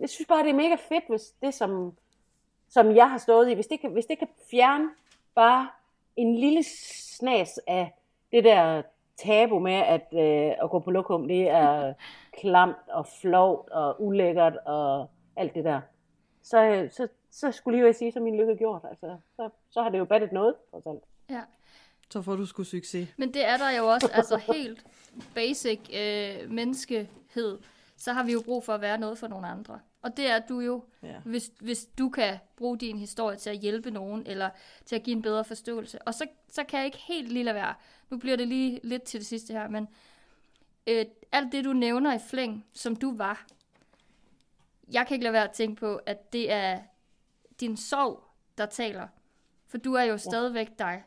[0.00, 1.96] jeg synes bare, det er mega fedt, hvis det, som,
[2.68, 4.88] som jeg har stået i, hvis det kan, hvis det kan fjerne
[5.34, 5.68] bare
[6.16, 7.92] en lille snas af
[8.32, 8.82] det der
[9.16, 11.94] tabu med, at, øh, at gå på lokum, det er
[12.32, 15.80] klamt og flovt og ulækkert og alt det der.
[16.42, 18.82] Så, øh, så, så skulle jeg lige sige, så min lykke gjort.
[18.90, 21.02] Altså, så, så har det jo battet noget, trods alt.
[21.30, 21.42] Ja.
[22.10, 23.08] så får du sgu succes.
[23.16, 24.86] Men det er der jo også, altså helt
[25.34, 27.58] basic øh, menneskehed,
[27.96, 29.80] så har vi jo brug for at være noget for nogle andre.
[30.02, 31.18] Og det er du jo, Ja.
[31.24, 34.50] hvis, hvis du kan bruge din historie til at hjælpe nogen, eller
[34.84, 36.02] til at give en bedre forståelse.
[36.02, 37.74] Og så, så kan jeg ikke helt lige lade være.
[38.10, 39.88] Nu bliver det lige lidt til det sidste her, men
[40.86, 43.46] øh, alt det, du nævner i flæng, som du var,
[44.92, 46.78] jeg kan ikke lade være at tænke på, at det er
[47.60, 48.24] din sorg,
[48.58, 49.08] der taler.
[49.66, 51.04] For du er jo stadigvæk dig.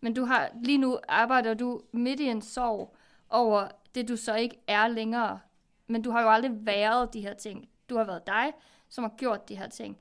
[0.00, 2.96] Men du har lige nu arbejder du midt i en sorg
[3.28, 5.40] over det, du så ikke er længere.
[5.86, 7.68] Men du har jo aldrig været de her ting.
[7.88, 8.52] Du har været dig,
[8.88, 9.98] som har gjort de her ting.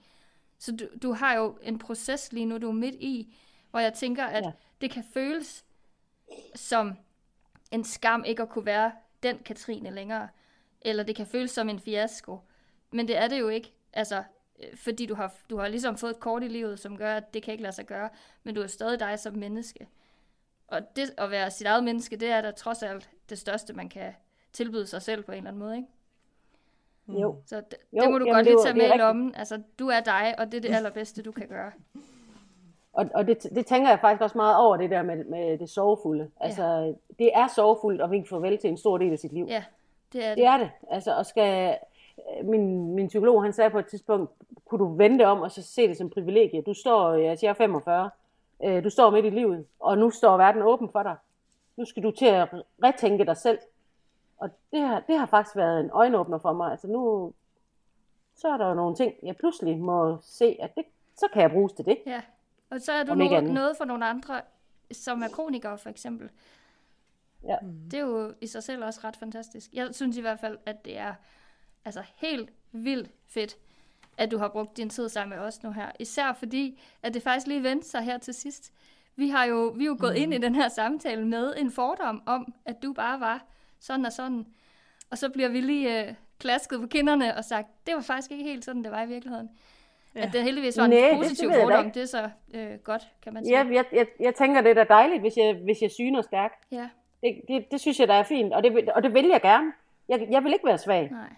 [0.58, 3.36] Så du, du har jo en proces lige nu, du er midt i,
[3.72, 4.52] hvor jeg tænker, at Ja.
[4.82, 5.66] det kan føles
[6.56, 6.98] som
[7.72, 8.92] en skam ikke at kunne være
[9.24, 10.28] den Katrine længere.
[10.82, 12.40] Eller det kan føles som en fiasko.
[12.92, 13.74] Men det er det jo ikke.
[13.94, 14.24] Altså,
[14.76, 17.44] fordi du har, du har ligesom fået et kort i livet, som gør, at det
[17.44, 18.10] kan ikke lade sig gøre.
[18.44, 19.88] Men du er stadig dig som menneske.
[20.68, 23.90] Og det at være sit eget menneske, det er da trods alt det største, man
[23.90, 24.14] kan
[24.54, 25.88] tilbyde sig selv på en eller anden måde, ikke?
[27.22, 27.36] Jo.
[27.46, 29.36] Så det, Jo, det må du jamen, godt lige tage med i lommen.
[29.36, 31.72] Altså, du er dig, og det er det allerbedste, du kan gøre.
[32.94, 35.70] Og, og det, det tænker jeg faktisk også meget over, det der med, med det
[35.70, 36.30] sorgfulde.
[36.40, 39.46] Altså, det er sorgfuldt at vinke farvel til en stor del af sit liv.
[39.50, 39.64] Ja,
[40.14, 40.38] det er det.
[40.38, 40.72] Det er det.
[40.90, 41.78] Altså, og skal,
[42.44, 44.32] min, min psykolog, han sagde på et tidspunkt,
[44.66, 46.62] kunne du vente om og så se det som privilegie.
[46.62, 48.10] Du står, jeg siger 45,
[48.64, 51.16] øh, du står midt i livet, og nu står verden åben for dig.
[51.78, 52.50] Nu skal du til at
[52.84, 53.60] retænke dig selv.
[54.38, 56.72] Og det har, det har faktisk været en øjenåbner for mig.
[56.72, 57.34] Altså nu,
[58.36, 61.52] så er der jo nogle ting, jeg pludselig må se, at det, så kan jeg
[61.52, 61.98] bruges til det.
[62.06, 62.22] Ja,
[62.70, 64.42] og så er du noget, noget for nogle andre,
[64.92, 66.30] som er kronikere for eksempel.
[67.44, 67.56] Ja.
[67.92, 69.74] Det er jo i sig selv også ret fantastisk.
[69.74, 71.14] Jeg synes i hvert fald, at det er
[71.86, 73.58] altså helt vildt fedt,
[74.18, 75.92] at du har brugt din tid sammen med os nu her.
[76.00, 78.74] Især fordi, at det faktisk lige vendte sig her til sidst.
[79.16, 82.24] Vi har jo, vi er jo gået ind i den her samtale med en fordom
[82.26, 83.46] om, at du bare var
[83.80, 84.46] sådan og sådan.
[85.12, 88.44] Og så bliver vi lige øh, klasket på kinderne og sagt, det var faktisk ikke
[88.44, 89.50] helt sådan, det var i virkeligheden.
[90.16, 90.22] Ja.
[90.22, 92.78] At det heldigvis var en Næ, det- det positiv da fordom, det er så øh,
[92.84, 93.58] godt, kan man sige.
[93.58, 96.52] Ja, jeg, jeg, jeg tænker, det er da dejligt, hvis jeg, hvis jeg syner stærk.
[96.72, 96.90] ja.
[97.24, 99.72] Det, det, det synes jeg, der er fint, og det, og det vil jeg gerne.
[100.10, 101.10] Jeg, jeg vil ikke være svag.
[101.12, 101.30] Nej.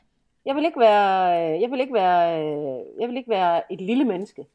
[0.46, 3.82] Jeg vil ikke være, øh, jeg vil ikke være, øh, jeg vil ikke være et
[3.82, 4.46] lille menneske.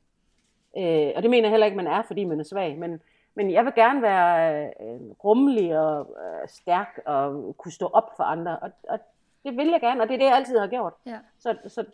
[0.78, 2.78] Øh, og det mener jeg heller ikke, man er, fordi man er svag.
[2.78, 3.02] Men,
[3.34, 8.24] men jeg vil gerne være øh, rummelig og øh, stærk og kunne stå op for
[8.24, 8.58] andre.
[8.58, 8.98] Og, og
[9.44, 10.92] det vil jeg gerne, og det er det, jeg altid har gjort.
[11.06, 11.84] Ja, Så, så,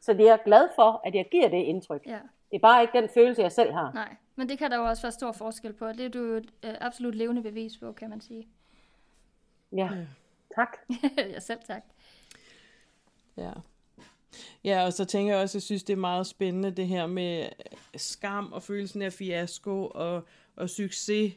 [0.00, 2.06] så det er jeg glad for, at jeg giver det indtryk.
[2.06, 2.18] ja.
[2.50, 3.92] Det er bare ikke den følelse, jeg selv har.
[3.94, 6.18] Nej, men det kan der jo også være stor forskel på, og det er du
[6.18, 8.48] jo et øh, absolut levende bevis på, kan man sige.
[9.72, 9.90] Ja,
[10.54, 10.76] tak.
[11.34, 11.82] ja, selv tak.
[13.40, 13.52] Ja.
[14.64, 17.06] Ja, og så tænker jeg også, at jeg synes, det er meget spændende, det her
[17.06, 17.48] med
[17.96, 20.24] skam og følelsen af fiasko og,
[20.56, 21.32] og succes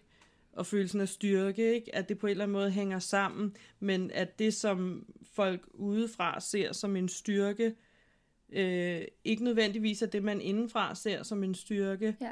[0.54, 1.96] og følelsen af styrke, ikke?
[1.96, 6.40] at det på en eller anden måde hænger sammen, men at det, som folk udefra
[6.40, 7.76] ser som en styrke,
[8.50, 12.16] øh, ikke nødvendigvis er det, man indenfra ser som en styrke.
[12.22, 12.32] Ja,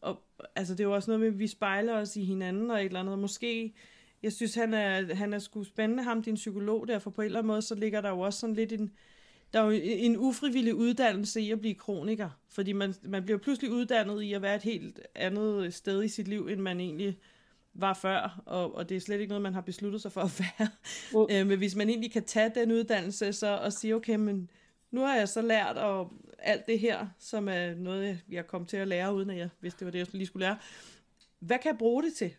[0.00, 0.22] Og,
[0.56, 2.84] altså, det er jo også noget med, at vi spejler os i hinanden og et
[2.84, 3.18] eller andet.
[3.18, 3.74] Måske,
[4.22, 7.26] jeg synes, han er, han er sgu spændende, ham din psykolog der, for på en
[7.26, 8.92] eller anden måde, så ligger der jo også sådan lidt en,
[9.52, 13.70] der er jo en ufrivillig uddannelse i at blive kroniker, fordi man, man bliver pludselig
[13.70, 17.18] uddannet i at være et helt andet sted i sit liv, end man egentlig
[17.74, 20.40] var før, og, og det er slet ikke noget, man har besluttet sig for at
[20.58, 20.68] være.
[21.12, 21.34] Mm.
[21.34, 24.50] Øh, men hvis man egentlig kan tage den uddannelse så, og sige, okay, men
[24.90, 28.76] nu har jeg så lært og alt det her, som er noget, jeg kom til
[28.76, 30.56] at lære, uden at jeg vidste, det var det, jeg lige skulle lære.
[31.38, 32.34] Hvad kan jeg bruge det til?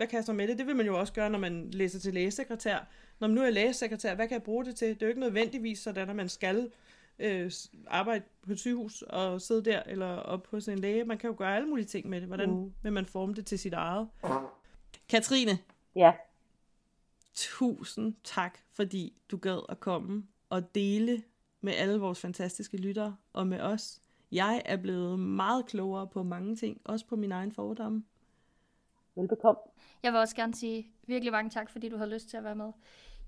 [0.00, 0.58] Hvad kan jeg så med det?
[0.58, 2.78] Det vil man jo også gøre, når man læser til lægesekretær.
[3.18, 4.88] Når man nu er lægesekretær, hvad kan jeg bruge det til?
[4.88, 6.70] Det er jo ikke nødvendigvis sådan, at man skal
[7.18, 7.52] øh,
[7.86, 11.04] arbejde på et sygehus og sidde der, eller op hos en læge.
[11.04, 12.28] Man kan jo gøre alle mulige ting med det.
[12.28, 12.72] Hvordan mm.
[12.82, 14.08] vil man forme det til sit eget?
[15.08, 15.58] Katrine.
[15.96, 16.12] Ja.
[17.34, 21.22] Tusind tak, fordi du gad at komme og dele
[21.60, 24.00] med alle vores fantastiske lyttere og med os.
[24.32, 28.04] Jeg er blevet meget klogere på mange ting, også på min egen fordomme.
[29.16, 29.60] Velbekomme.
[30.02, 32.54] Jeg vil også gerne sige virkelig mange tak, fordi du havde lyst til at være
[32.54, 32.72] med.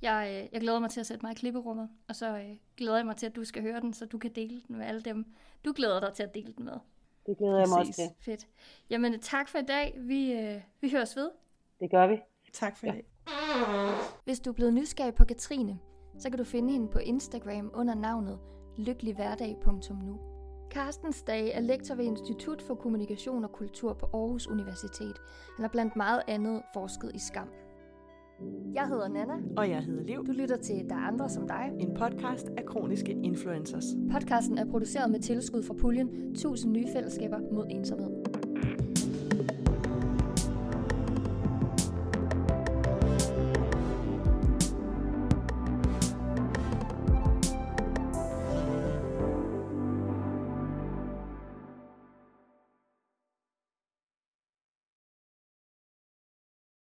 [0.03, 2.97] Jeg, øh, jeg glæder mig til at sætte mig i klipperummet, og så øh, glæder
[2.97, 5.01] jeg mig til, at du skal høre den, så du kan dele den med alle
[5.01, 6.79] dem, du glæder dig til at dele den med.
[7.27, 8.11] Det glæder jeg mig også til.
[8.21, 8.49] Fedt.
[8.91, 9.95] Jamen tak for i dag.
[9.99, 11.31] Vi, øh, vi høres ved.
[11.81, 12.21] Det gør vi.
[12.53, 13.05] Tak for i dag.
[14.25, 15.79] Hvis du er blevet nysgerrig på Katrine,
[16.19, 18.39] så kan du finde hende på Instagram under navnet
[18.79, 20.32] lykkelighverdag.nu.
[20.73, 25.17] Carsten Stage er lektor ved Institut for Kommunikation og Kultur på Aarhus Universitet.
[25.57, 27.49] Han har blandt meget andet forsket i skam.
[28.75, 29.33] Jeg hedder Nana.
[29.57, 30.27] Og jeg hedder Liv.
[30.27, 31.73] Du lytter til Der er andre som dig.
[31.81, 33.85] En podcast af kroniske influencers.
[34.13, 38.11] Podcasten er produceret med tilskud fra puljen 1000 nye fællesskaber mod ensomhed.